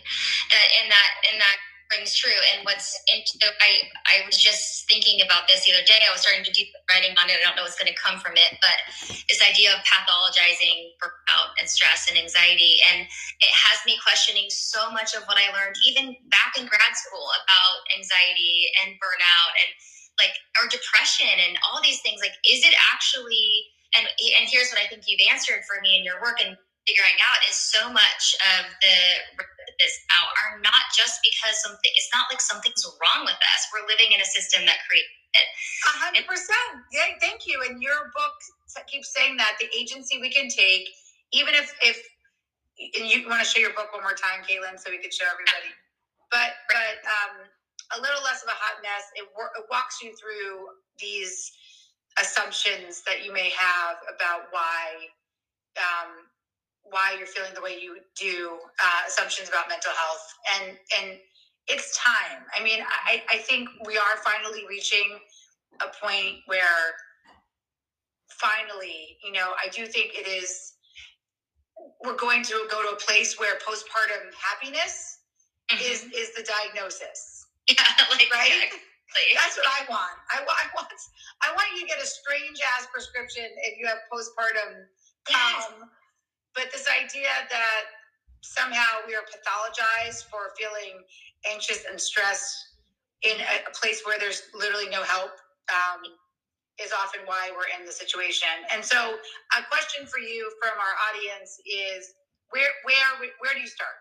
That 0.51 0.67
and 0.83 0.91
that 0.91 1.09
and 1.31 1.41
that 1.41 1.57
rings 1.91 2.15
true. 2.15 2.36
And 2.54 2.65
what's 2.65 2.95
into 3.08 3.39
I 3.62 3.88
I 4.08 4.15
was 4.28 4.38
just 4.38 4.88
thinking 4.89 5.23
about 5.23 5.47
this 5.47 5.63
the 5.65 5.73
other 5.73 5.88
day. 5.88 6.00
I 6.04 6.12
was 6.12 6.21
starting 6.21 6.43
to 6.43 6.54
do 6.54 6.63
writing 6.91 7.15
on 7.19 7.30
it. 7.30 7.39
I 7.39 7.43
don't 7.47 7.56
know 7.56 7.63
what's 7.63 7.80
going 7.80 7.91
to 7.91 8.00
come 8.00 8.19
from 8.19 8.36
it, 8.36 8.60
but 8.60 8.78
this 9.30 9.39
idea 9.43 9.71
of 9.71 9.80
pathologizing 9.88 10.95
burnout 11.00 11.56
and 11.60 11.67
stress 11.67 12.08
and 12.12 12.19
anxiety, 12.19 12.80
and 12.91 13.08
it 13.39 13.54
has 13.54 13.78
me 13.88 13.95
questioning 14.04 14.52
so 14.52 14.91
much 14.91 15.15
of 15.15 15.23
what 15.26 15.39
I 15.39 15.52
learned 15.56 15.80
even 15.88 16.15
back 16.28 16.60
in 16.60 16.67
grad 16.67 16.93
school 16.95 17.28
about 17.43 17.78
anxiety 17.95 18.67
and 18.84 18.95
burnout 19.00 19.52
and 19.63 19.69
like 20.19 20.36
or 20.60 20.67
depression 20.67 21.30
and 21.30 21.56
all 21.65 21.80
these 21.80 22.02
things. 22.02 22.19
Like, 22.19 22.36
is 22.43 22.65
it 22.65 22.76
actually? 22.91 23.71
And 23.95 24.04
and 24.04 24.52
here's 24.52 24.67
what 24.69 24.84
I 24.84 24.88
think 24.91 25.08
you've 25.08 25.23
answered 25.32 25.63
for 25.63 25.80
me 25.80 25.95
in 25.95 26.04
your 26.04 26.19
work 26.19 26.43
and 26.43 26.60
figuring 26.88 27.19
out 27.28 27.39
is 27.45 27.56
so 27.56 27.91
much 27.91 28.34
of 28.58 28.71
the 28.82 28.97
this 29.78 29.93
out 30.17 30.32
are 30.41 30.58
not 30.65 30.89
just 30.95 31.21
because 31.21 31.54
something 31.62 31.91
it's 31.93 32.10
not 32.10 32.26
like 32.34 32.41
something's 32.41 32.82
wrong 32.97 33.21
with 33.28 33.38
us 33.38 33.62
we're 33.69 33.86
living 33.86 34.10
in 34.10 34.17
a 34.23 34.26
system 34.26 34.65
that 34.65 34.82
creates 34.89 35.12
it. 35.38 35.47
A 35.91 35.95
hundred 36.02 36.26
percent. 36.26 36.82
Yeah, 36.91 37.13
thank 37.21 37.45
you. 37.45 37.62
And 37.67 37.82
your 37.82 38.10
book 38.15 38.36
keeps 38.88 39.13
saying 39.13 39.38
that 39.38 39.58
the 39.60 39.67
agency 39.76 40.19
we 40.21 40.30
can 40.30 40.50
take, 40.50 40.89
even 41.34 41.54
if 41.54 41.73
if 41.82 41.97
and 42.78 43.10
you 43.10 43.28
want 43.28 43.41
to 43.41 43.47
show 43.47 43.60
your 43.60 43.73
book 43.73 43.89
one 43.91 44.06
more 44.06 44.13
time, 44.13 44.45
Caitlin, 44.45 44.78
so 44.78 44.89
we 44.89 45.02
could 45.02 45.13
show 45.13 45.26
everybody. 45.26 45.73
But 46.30 46.58
but 46.69 46.97
um, 47.06 47.34
a 47.97 48.02
little 48.02 48.21
less 48.23 48.43
of 48.43 48.50
a 48.50 48.58
hot 48.58 48.82
mess. 48.82 49.10
It, 49.15 49.26
it 49.26 49.65
walks 49.69 50.02
you 50.02 50.13
through 50.15 50.67
these 51.00 51.52
assumptions 52.21 53.02
that 53.06 53.26
you 53.26 53.34
may 53.34 53.50
have 53.54 53.97
about 54.13 54.50
why 54.52 55.10
um, 55.78 56.26
why 56.89 57.15
you're 57.17 57.28
feeling 57.28 57.54
the 57.54 57.62
way 57.62 57.78
you 57.82 57.97
do. 58.19 58.60
Uh, 58.84 59.02
assumptions 59.08 59.50
about 59.50 59.69
mental 59.69 59.91
health 59.91 60.26
and 60.56 60.78
and 61.00 61.19
it's 61.67 61.97
time. 61.97 62.43
I 62.58 62.63
mean, 62.63 62.80
I, 62.82 63.21
I 63.30 63.38
think 63.38 63.67
we 63.86 63.97
are 63.97 64.17
finally 64.23 64.63
reaching 64.69 65.19
a 65.82 65.88
point 66.02 66.38
where 66.45 66.95
finally, 68.30 69.17
you 69.23 69.32
know, 69.34 69.52
I 69.63 69.67
do 69.69 69.86
think 69.86 70.13
it 70.15 70.28
is, 70.28 70.73
we're 72.04 72.15
going 72.15 72.43
to 72.43 72.67
go 72.71 72.82
to 72.84 72.95
a 72.95 73.00
place 73.00 73.38
where 73.39 73.56
postpartum 73.58 74.32
happiness 74.34 75.19
is, 75.84 76.04
is 76.15 76.34
the 76.36 76.43
diagnosis, 76.43 77.45
yeah 77.69 77.84
like 78.12 78.28
right? 78.34 78.47
exactly. 78.47 78.80
That's 79.36 79.58
what 79.58 79.67
I 79.67 79.84
want. 79.89 80.15
I 80.32 80.39
want, 80.43 80.58
I 80.63 80.67
want, 80.76 80.88
I 81.43 81.52
want 81.56 81.67
you 81.76 81.82
to 81.82 81.88
get 81.88 82.02
a 82.02 82.08
strange 82.08 82.60
ass 82.78 82.88
prescription 82.93 83.43
if 83.63 83.78
you 83.80 83.88
have 83.88 83.97
postpartum 84.12 84.86
Yes. 85.30 85.67
But 86.57 86.73
this 86.73 86.89
idea 86.89 87.29
that 87.53 87.83
somehow 88.41 89.05
we 89.05 89.13
are 89.13 89.21
pathologized 89.29 90.25
for 90.33 90.49
feeling 90.57 91.05
anxious 91.45 91.85
and 91.85 92.01
stressed 92.01 92.73
in 93.21 93.37
a, 93.37 93.71
place 93.77 94.01
where 94.05 94.17
there's 94.17 94.41
literally 94.53 94.89
no 94.89 95.03
help 95.03 95.31
um, 95.69 96.01
is 96.81 96.89
often 96.91 97.21
why 97.25 97.53
we're 97.53 97.69
in 97.77 97.85
the 97.85 97.93
situation. 97.93 98.49
And 98.73 98.83
so, 98.83 99.17
a 99.57 99.61
question 99.69 100.05
for 100.09 100.19
you 100.19 100.49
from 100.61 100.73
our 100.77 100.95
audience 101.09 101.61
is: 101.65 102.13
where, 102.49 102.69
where, 102.83 103.29
where 103.39 103.53
do 103.53 103.61
you 103.61 103.69
start? 103.69 103.97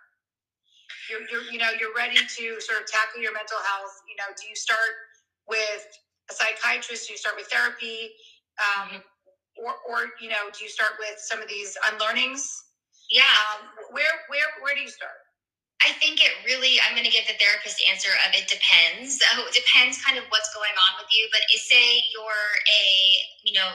You're, 1.11 1.25
you're, 1.29 1.45
you 1.53 1.59
know, 1.59 1.71
you're 1.81 1.95
ready 1.95 2.17
to 2.17 2.45
sort 2.61 2.81
of 2.81 2.87
tackle 2.87 3.21
your 3.21 3.33
mental 3.33 3.59
health. 3.59 3.95
You 4.09 4.17
know, 4.17 4.29
do 4.37 4.49
you 4.49 4.57
start 4.57 4.97
with 5.49 5.85
a 6.31 6.35
psychiatrist? 6.35 7.09
Do 7.09 7.15
you 7.15 7.19
start 7.19 7.37
with 7.37 7.47
therapy? 7.49 8.13
Um, 8.61 9.03
or, 9.61 9.75
or 9.89 9.99
you 10.21 10.29
know, 10.29 10.51
do 10.53 10.65
you 10.65 10.71
start 10.71 10.99
with 10.99 11.19
some 11.19 11.41
of 11.41 11.49
these 11.49 11.77
unlearnings? 11.93 12.45
yeah 13.11 13.23
Um, 13.55 13.71
where, 13.93 14.27
where, 14.29 14.49
where 14.63 14.75
do 14.75 14.83
you 14.83 14.91
start? 14.91 15.17
I 15.85 15.93
think 16.01 16.19
it 16.25 16.33
really, 16.49 16.81
I'm 16.83 16.97
going 16.97 17.07
to 17.07 17.13
give 17.13 17.29
the 17.29 17.37
therapist 17.39 17.79
answer 17.85 18.11
of 18.27 18.35
it 18.35 18.49
depends. 18.49 19.21
Oh, 19.37 19.47
it 19.47 19.55
depends 19.55 20.01
kind 20.03 20.17
of 20.19 20.25
what's 20.33 20.51
going 20.57 20.75
on 20.75 20.93
with 20.99 21.07
you. 21.13 21.29
But 21.31 21.45
say 21.55 22.03
you're 22.11 22.49
a, 22.67 22.85
you 23.45 23.55
know, 23.55 23.71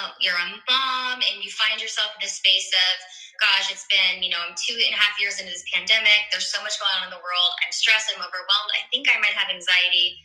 uh, 0.00 0.10
you're 0.18 0.34
a 0.34 0.48
mom 0.66 1.20
and 1.20 1.44
you 1.44 1.52
find 1.52 1.78
yourself 1.78 2.16
in 2.18 2.24
a 2.24 2.32
space 2.32 2.72
of 2.72 2.94
gosh, 3.42 3.74
it's 3.74 3.86
been, 3.90 4.22
you 4.22 4.30
know, 4.30 4.38
I'm 4.38 4.54
two 4.54 4.78
and 4.78 4.94
a 4.94 4.98
half 4.98 5.18
years 5.18 5.42
into 5.42 5.50
this 5.50 5.66
pandemic. 5.74 6.30
There's 6.30 6.46
so 6.46 6.62
much 6.62 6.78
going 6.78 6.94
on 7.02 7.10
in 7.10 7.12
the 7.12 7.18
world. 7.18 7.50
I'm 7.66 7.74
stressed. 7.74 8.14
I'm 8.14 8.22
overwhelmed. 8.22 8.70
I 8.78 8.86
think 8.94 9.10
I 9.10 9.18
might 9.18 9.34
have 9.34 9.50
anxiety. 9.50 10.22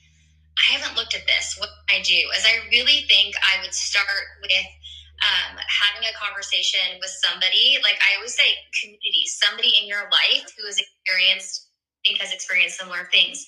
I 0.58 0.74
haven't 0.74 0.98
looked 0.98 1.16
at 1.16 1.28
this. 1.28 1.56
What 1.58 1.70
I 1.90 2.02
do 2.02 2.18
is 2.36 2.44
I 2.46 2.66
really 2.72 3.06
think 3.08 3.36
I 3.40 3.62
would 3.62 3.74
start 3.74 4.42
with 4.42 4.68
um, 5.22 5.58
having 5.70 6.08
a 6.10 6.14
conversation 6.18 6.98
with 7.00 7.14
somebody. 7.22 7.78
Like 7.84 7.98
I 8.02 8.18
always 8.18 8.34
say, 8.34 8.58
community, 8.82 9.26
somebody 9.26 9.74
in 9.82 9.88
your 9.88 10.10
life 10.10 10.50
who 10.58 10.66
has 10.66 10.82
experienced, 10.82 11.70
think 12.06 12.20
has 12.20 12.34
experienced 12.34 12.80
similar 12.80 13.10
things 13.14 13.46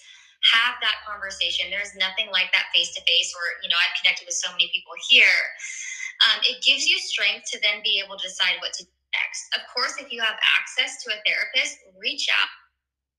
have 0.56 0.80
that 0.80 1.04
conversation. 1.04 1.67
There's 1.67 1.95
nothing 2.00 2.32
like 2.32 2.52
that 2.56 2.72
face 2.74 2.95
to 2.95 3.02
face, 3.04 3.30
or, 3.36 3.43
you 3.63 3.67
know, 3.67 3.76
I've 3.76 3.95
connected 4.00 4.24
with 4.24 4.39
so 4.39 4.52
many 4.52 4.72
people 4.72 4.95
here. 5.12 5.39
Um, 6.28 6.39
it 6.48 6.63
gives 6.63 6.88
you 6.88 7.00
strength 7.00 7.52
to 7.52 7.60
then 7.60 7.84
be 7.84 8.02
able 8.04 8.15
to 8.17 8.28
decide 8.28 8.60
what 8.60 8.74
to 8.80 8.84
do 8.84 8.91
next. 9.15 9.41
Of 9.56 9.63
course, 9.72 9.95
if 10.00 10.12
you 10.12 10.22
have 10.24 10.39
access 10.60 11.04
to 11.04 11.12
a 11.12 11.19
therapist, 11.28 11.80
reach 12.00 12.28
out. 12.32 12.52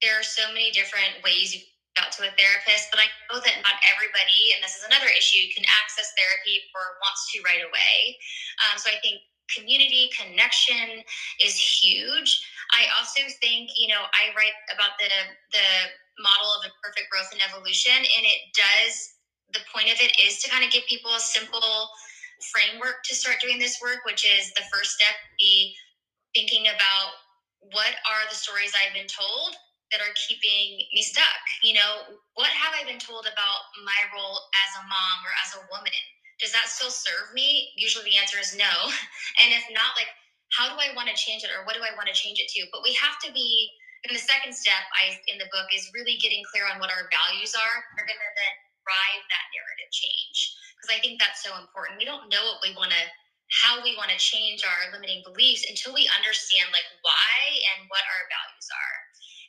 There 0.00 0.16
are 0.16 0.24
so 0.24 0.48
many 0.48 0.72
different 0.72 1.20
ways 1.24 1.52
you 1.52 1.60
out 2.00 2.10
to 2.16 2.24
a 2.24 2.32
therapist, 2.34 2.88
but 2.88 2.98
I 2.98 3.08
know 3.28 3.38
that 3.44 3.60
not 3.62 3.76
everybody, 3.92 4.56
and 4.56 4.64
this 4.64 4.80
is 4.80 4.88
another 4.88 5.12
issue, 5.12 5.52
can 5.52 5.64
access 5.68 6.08
therapy 6.16 6.64
or 6.72 6.96
wants 7.04 7.28
to 7.30 7.44
right 7.44 7.62
away. 7.62 8.16
Um, 8.64 8.80
so 8.80 8.88
I 8.88 8.98
think 9.04 9.20
community 9.52 10.08
connection 10.16 11.04
is 11.44 11.54
huge. 11.54 12.40
I 12.72 12.88
also 12.96 13.20
think, 13.42 13.70
you 13.76 13.92
know, 13.92 14.08
I 14.14 14.32
write 14.32 14.56
about 14.72 14.96
the 14.96 15.10
the 15.52 15.68
model 16.20 16.50
of 16.56 16.64
imperfect 16.64 17.08
growth 17.12 17.30
and 17.32 17.42
evolution, 17.44 17.96
and 17.96 18.24
it 18.24 18.40
does. 18.56 19.20
The 19.52 19.66
point 19.74 19.90
of 19.90 19.98
it 19.98 20.14
is 20.22 20.38
to 20.42 20.50
kind 20.50 20.62
of 20.62 20.70
give 20.70 20.86
people 20.86 21.10
a 21.10 21.18
simple 21.18 21.90
framework 22.54 23.02
to 23.04 23.14
start 23.18 23.42
doing 23.42 23.58
this 23.58 23.82
work, 23.82 24.06
which 24.06 24.22
is 24.22 24.54
the 24.54 24.62
first 24.72 24.94
step 24.94 25.18
be 25.38 25.74
thinking 26.34 26.70
about 26.70 27.18
what 27.74 27.98
are 28.06 28.24
the 28.30 28.36
stories 28.36 28.72
I've 28.78 28.94
been 28.94 29.10
told 29.10 29.56
that 29.90 30.00
are 30.00 30.14
keeping 30.14 30.86
me 30.94 31.02
stuck? 31.02 31.42
You 31.62 31.74
know, 31.74 32.18
what 32.34 32.50
have 32.50 32.74
I 32.74 32.86
been 32.86 33.02
told 33.02 33.26
about 33.26 33.60
my 33.82 34.00
role 34.14 34.38
as 34.66 34.70
a 34.78 34.84
mom 34.86 35.16
or 35.26 35.32
as 35.42 35.50
a 35.58 35.66
woman? 35.70 36.02
Does 36.38 36.54
that 36.56 36.72
still 36.72 36.90
serve 36.90 37.34
me? 37.36 37.70
Usually 37.76 38.08
the 38.08 38.18
answer 38.18 38.40
is 38.40 38.56
no. 38.56 38.72
And 39.44 39.52
if 39.52 39.64
not, 39.72 39.96
like, 39.96 40.08
how 40.56 40.72
do 40.72 40.76
I 40.80 40.92
want 40.98 41.06
to 41.08 41.16
change 41.16 41.46
it 41.46 41.52
or 41.54 41.62
what 41.64 41.78
do 41.78 41.82
I 41.84 41.94
want 41.94 42.10
to 42.10 42.16
change 42.16 42.42
it 42.42 42.50
to? 42.58 42.66
But 42.74 42.82
we 42.82 42.92
have 42.98 43.16
to 43.22 43.30
be, 43.30 43.70
and 44.02 44.10
the 44.10 44.20
second 44.20 44.52
step 44.52 44.82
I 44.96 45.16
in 45.30 45.38
the 45.38 45.48
book 45.52 45.70
is 45.70 45.92
really 45.94 46.18
getting 46.18 46.42
clear 46.50 46.66
on 46.66 46.82
what 46.82 46.90
our 46.90 47.06
values 47.12 47.54
are. 47.54 47.76
We're 47.94 48.08
gonna 48.08 48.32
then 48.34 48.54
drive 48.82 49.22
that 49.30 49.46
narrative 49.54 49.90
change. 49.94 50.38
Because 50.74 50.90
I 50.96 50.98
think 51.04 51.20
that's 51.20 51.44
so 51.44 51.54
important. 51.60 52.00
We 52.00 52.08
don't 52.08 52.32
know 52.32 52.42
what 52.50 52.64
we 52.64 52.74
want 52.74 52.90
to 52.90 53.04
how 53.50 53.82
we 53.82 53.98
want 53.98 54.10
to 54.14 54.18
change 54.18 54.62
our 54.62 54.94
limiting 54.94 55.26
beliefs 55.26 55.66
until 55.66 55.90
we 55.90 56.06
understand 56.14 56.70
like 56.70 56.86
why 57.02 57.34
and 57.74 57.90
what 57.90 58.06
our 58.06 58.22
values 58.30 58.68
are. 58.70 58.96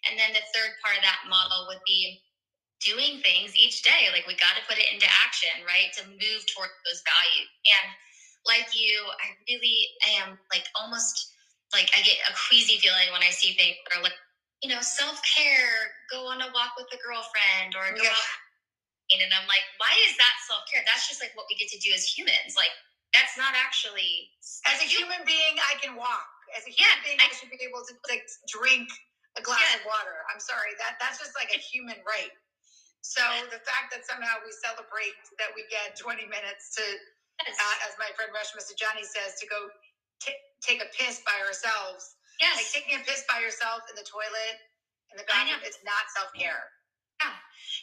And 0.10 0.18
then 0.18 0.34
the 0.34 0.46
third 0.54 0.74
part 0.82 0.98
of 0.98 1.04
that 1.06 1.30
model 1.30 1.70
would 1.70 1.84
be 1.86 2.22
doing 2.82 3.22
things 3.22 3.54
each 3.54 3.86
day. 3.86 4.10
Like 4.10 4.26
we 4.26 4.34
got 4.42 4.58
to 4.58 4.66
put 4.66 4.82
it 4.82 4.90
into 4.90 5.06
action, 5.06 5.54
right? 5.66 5.94
To 6.02 6.10
move 6.10 6.42
toward 6.50 6.74
those 6.86 7.06
values. 7.06 7.50
And 7.70 7.88
like 8.46 8.74
you, 8.74 9.06
I 9.22 9.38
really 9.46 9.94
am 10.18 10.42
like 10.50 10.66
almost 10.74 11.14
like 11.70 11.94
I 11.94 12.02
get 12.02 12.18
a 12.26 12.34
queasy 12.50 12.82
feeling 12.82 13.14
when 13.14 13.22
I 13.22 13.30
see 13.30 13.54
things 13.54 13.78
that 13.86 14.02
are 14.02 14.04
like, 14.04 14.18
you 14.66 14.70
know, 14.70 14.82
self 14.82 15.22
care, 15.22 15.94
go 16.10 16.26
on 16.30 16.42
a 16.42 16.50
walk 16.54 16.74
with 16.78 16.90
a 16.90 17.00
girlfriend 17.02 17.78
or 17.78 17.94
go 17.94 18.02
yeah. 18.02 18.14
out. 18.14 18.40
And 19.12 19.28
I'm 19.36 19.46
like, 19.46 19.66
why 19.78 19.92
is 20.08 20.16
that 20.18 20.36
self 20.50 20.66
care? 20.72 20.82
That's 20.88 21.06
just 21.06 21.22
like 21.22 21.36
what 21.38 21.46
we 21.52 21.60
get 21.60 21.70
to 21.76 21.80
do 21.84 21.94
as 21.94 22.08
humans. 22.08 22.58
Like 22.58 22.74
that's 23.14 23.36
not 23.36 23.54
actually 23.56 24.32
as 24.68 24.80
a 24.80 24.88
human 24.88 25.20
being 25.28 25.56
i 25.68 25.76
can 25.80 25.96
walk 25.96 26.32
as 26.56 26.64
a 26.68 26.72
human 26.72 26.92
yeah, 27.00 27.04
being 27.04 27.20
I, 27.20 27.28
I, 27.28 27.36
should 27.36 27.52
be 27.52 27.60
able 27.64 27.84
to 27.88 27.94
like 28.12 28.24
drink 28.48 28.88
a 29.40 29.42
glass 29.42 29.64
yeah. 29.64 29.80
of 29.80 29.84
water 29.88 30.26
i'm 30.32 30.42
sorry 30.42 30.76
that 30.82 31.00
that's 31.00 31.20
just 31.22 31.32
like 31.38 31.52
a 31.56 31.60
human 31.60 31.98
right 32.04 32.34
so 33.02 33.22
the 33.50 33.62
fact 33.66 33.90
that 33.90 34.06
somehow 34.06 34.38
we 34.46 34.54
celebrate 34.62 35.18
that 35.42 35.50
we 35.58 35.66
get 35.74 35.98
20 35.98 36.28
minutes 36.30 36.78
to 36.78 36.86
yes. 36.86 37.58
uh, 37.58 37.88
as 37.90 37.98
my 37.98 38.10
friend 38.14 38.30
Reshma 38.30 38.62
Saujani 38.62 39.02
says 39.02 39.42
to 39.42 39.50
go 39.50 39.74
t- 40.22 40.38
take 40.62 40.84
a 40.84 40.90
piss 40.94 41.24
by 41.26 41.36
ourselves 41.42 42.20
yes 42.38 42.62
like 42.62 42.70
taking 42.70 42.96
a 43.00 43.04
piss 43.08 43.26
by 43.26 43.42
yourself 43.42 43.88
in 43.90 43.98
the 43.98 44.06
toilet 44.06 44.56
in 45.10 45.18
the 45.18 45.26
bathroom 45.26 45.64
it's 45.66 45.82
not 45.82 46.06
self-care 46.14 46.70
yeah 47.24 47.34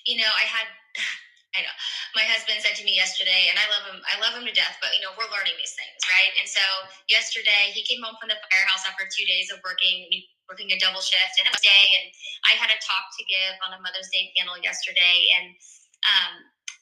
you 0.06 0.20
know 0.20 0.30
i 0.38 0.46
had 0.46 0.68
I 1.56 1.64
know. 1.64 1.76
My 2.12 2.26
husband 2.28 2.60
said 2.60 2.76
to 2.76 2.84
me 2.84 2.92
yesterday, 2.92 3.48
and 3.48 3.56
I 3.56 3.66
love 3.72 3.84
him. 3.88 3.98
I 4.04 4.20
love 4.20 4.36
him 4.36 4.44
to 4.44 4.52
death. 4.52 4.76
But 4.84 4.92
you 4.92 5.00
know, 5.00 5.16
we're 5.16 5.30
learning 5.32 5.56
these 5.56 5.72
things, 5.72 5.98
right? 6.04 6.32
And 6.38 6.46
so 6.46 6.62
yesterday, 7.08 7.72
he 7.72 7.82
came 7.88 8.04
home 8.04 8.20
from 8.20 8.28
the 8.28 8.38
firehouse 8.52 8.84
after 8.84 9.08
two 9.08 9.24
days 9.24 9.48
of 9.48 9.58
working, 9.64 10.06
working 10.48 10.72
a 10.72 10.78
double 10.80 11.04
shift, 11.04 11.38
and 11.38 11.46
was 11.48 11.60
day. 11.62 11.86
And 12.00 12.10
I 12.48 12.56
had 12.56 12.72
a 12.72 12.80
talk 12.80 13.12
to 13.14 13.22
give 13.28 13.54
on 13.62 13.76
a 13.76 13.80
Mother's 13.84 14.08
Day 14.10 14.32
panel 14.34 14.56
yesterday, 14.58 15.28
and 15.38 15.54
um, 16.08 16.32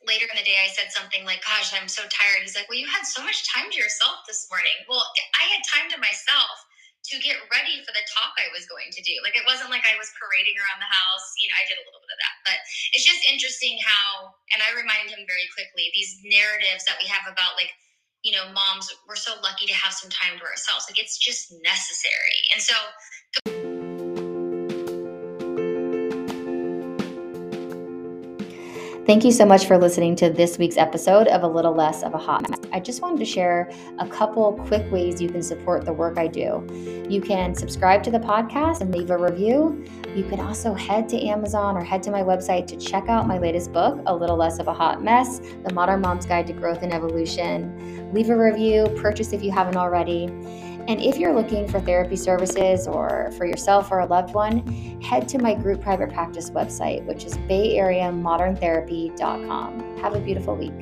later 0.06 0.30
in 0.30 0.38
the 0.38 0.46
day, 0.46 0.62
I 0.62 0.70
said 0.70 0.94
something 0.94 1.26
like, 1.26 1.42
"Gosh, 1.42 1.74
I'm 1.74 1.90
so 1.90 2.06
tired." 2.08 2.46
He's 2.46 2.56
like, 2.56 2.70
"Well, 2.70 2.78
you 2.78 2.88
had 2.88 3.04
so 3.04 3.20
much 3.26 3.44
time 3.50 3.68
to 3.68 3.78
yourself 3.78 4.24
this 4.24 4.46
morning." 4.48 4.74
Well, 4.86 5.02
I 5.38 5.44
had 5.50 5.62
time 5.66 5.90
to 5.92 5.98
myself 5.98 6.66
to 7.10 7.22
get 7.22 7.38
ready 7.54 7.78
for 7.86 7.94
the 7.94 8.02
talk 8.10 8.34
I 8.34 8.50
was 8.50 8.66
going 8.66 8.90
to 8.90 9.02
do. 9.06 9.14
Like 9.22 9.38
it 9.38 9.46
wasn't 9.46 9.70
like 9.70 9.86
I 9.86 9.94
was 9.94 10.10
parading 10.18 10.58
around 10.58 10.82
the 10.82 10.90
house. 10.90 11.26
You 11.38 11.46
know, 11.46 11.58
I 11.58 11.64
did 11.70 11.78
a 11.78 11.86
little 11.86 12.02
bit 12.02 12.10
of 12.10 12.18
that, 12.18 12.36
but 12.42 12.58
it's 12.94 13.06
just 13.06 13.22
interesting 13.30 13.78
how, 13.78 14.34
and 14.50 14.58
I 14.58 14.74
reminded 14.74 15.14
him 15.14 15.22
very 15.22 15.46
quickly, 15.54 15.94
these 15.94 16.18
narratives 16.26 16.82
that 16.90 16.98
we 16.98 17.06
have 17.06 17.30
about 17.30 17.54
like, 17.54 17.70
you 18.26 18.34
know, 18.34 18.50
moms, 18.50 18.90
we're 19.06 19.18
so 19.18 19.38
lucky 19.38 19.70
to 19.70 19.76
have 19.76 19.94
some 19.94 20.10
time 20.10 20.34
to 20.34 20.44
ourselves. 20.50 20.90
Like 20.90 20.98
it's 20.98 21.14
just 21.14 21.54
necessary. 21.62 22.42
And 22.50 22.58
so 22.58 22.74
Thank 29.06 29.24
you 29.24 29.30
so 29.30 29.46
much 29.46 29.66
for 29.66 29.78
listening 29.78 30.16
to 30.16 30.30
this 30.30 30.58
week's 30.58 30.76
episode 30.76 31.28
of 31.28 31.44
A 31.44 31.46
Little 31.46 31.72
Less 31.72 32.02
of 32.02 32.14
a 32.14 32.18
Hot 32.18 32.50
Mess. 32.50 32.58
I 32.72 32.80
just 32.80 33.02
wanted 33.02 33.20
to 33.20 33.24
share 33.24 33.70
a 34.00 34.08
couple 34.08 34.52
quick 34.66 34.90
ways 34.90 35.22
you 35.22 35.28
can 35.28 35.44
support 35.44 35.84
the 35.84 35.92
work 35.92 36.18
I 36.18 36.26
do. 36.26 36.66
You 37.08 37.20
can 37.20 37.54
subscribe 37.54 38.02
to 38.02 38.10
the 38.10 38.18
podcast 38.18 38.80
and 38.80 38.92
leave 38.92 39.10
a 39.10 39.16
review. 39.16 39.84
You 40.16 40.24
can 40.24 40.40
also 40.40 40.74
head 40.74 41.08
to 41.10 41.24
Amazon 41.24 41.76
or 41.76 41.84
head 41.84 42.02
to 42.02 42.10
my 42.10 42.22
website 42.22 42.66
to 42.66 42.76
check 42.76 43.08
out 43.08 43.28
my 43.28 43.38
latest 43.38 43.72
book, 43.72 44.00
A 44.06 44.14
Little 44.16 44.36
Less 44.36 44.58
of 44.58 44.66
a 44.66 44.74
Hot 44.74 45.04
Mess 45.04 45.38
The 45.62 45.72
Modern 45.72 46.00
Mom's 46.00 46.26
Guide 46.26 46.48
to 46.48 46.52
Growth 46.52 46.82
and 46.82 46.92
Evolution. 46.92 48.12
Leave 48.12 48.28
a 48.30 48.36
review, 48.36 48.88
purchase 48.96 49.32
if 49.32 49.40
you 49.40 49.52
haven't 49.52 49.76
already. 49.76 50.26
And 50.88 51.00
if 51.00 51.18
you're 51.18 51.34
looking 51.34 51.66
for 51.66 51.80
therapy 51.80 52.14
services 52.16 52.86
or 52.86 53.32
for 53.36 53.44
yourself 53.44 53.90
or 53.90 53.98
a 54.00 54.06
loved 54.06 54.34
one, 54.34 54.64
head 55.02 55.28
to 55.28 55.38
my 55.38 55.54
group 55.54 55.82
private 55.82 56.12
practice 56.12 56.50
website, 56.50 57.04
which 57.06 57.24
is 57.24 57.36
bayareamoderntherapy.com. 57.38 59.98
Have 59.98 60.14
a 60.14 60.20
beautiful 60.20 60.54
week. 60.54 60.72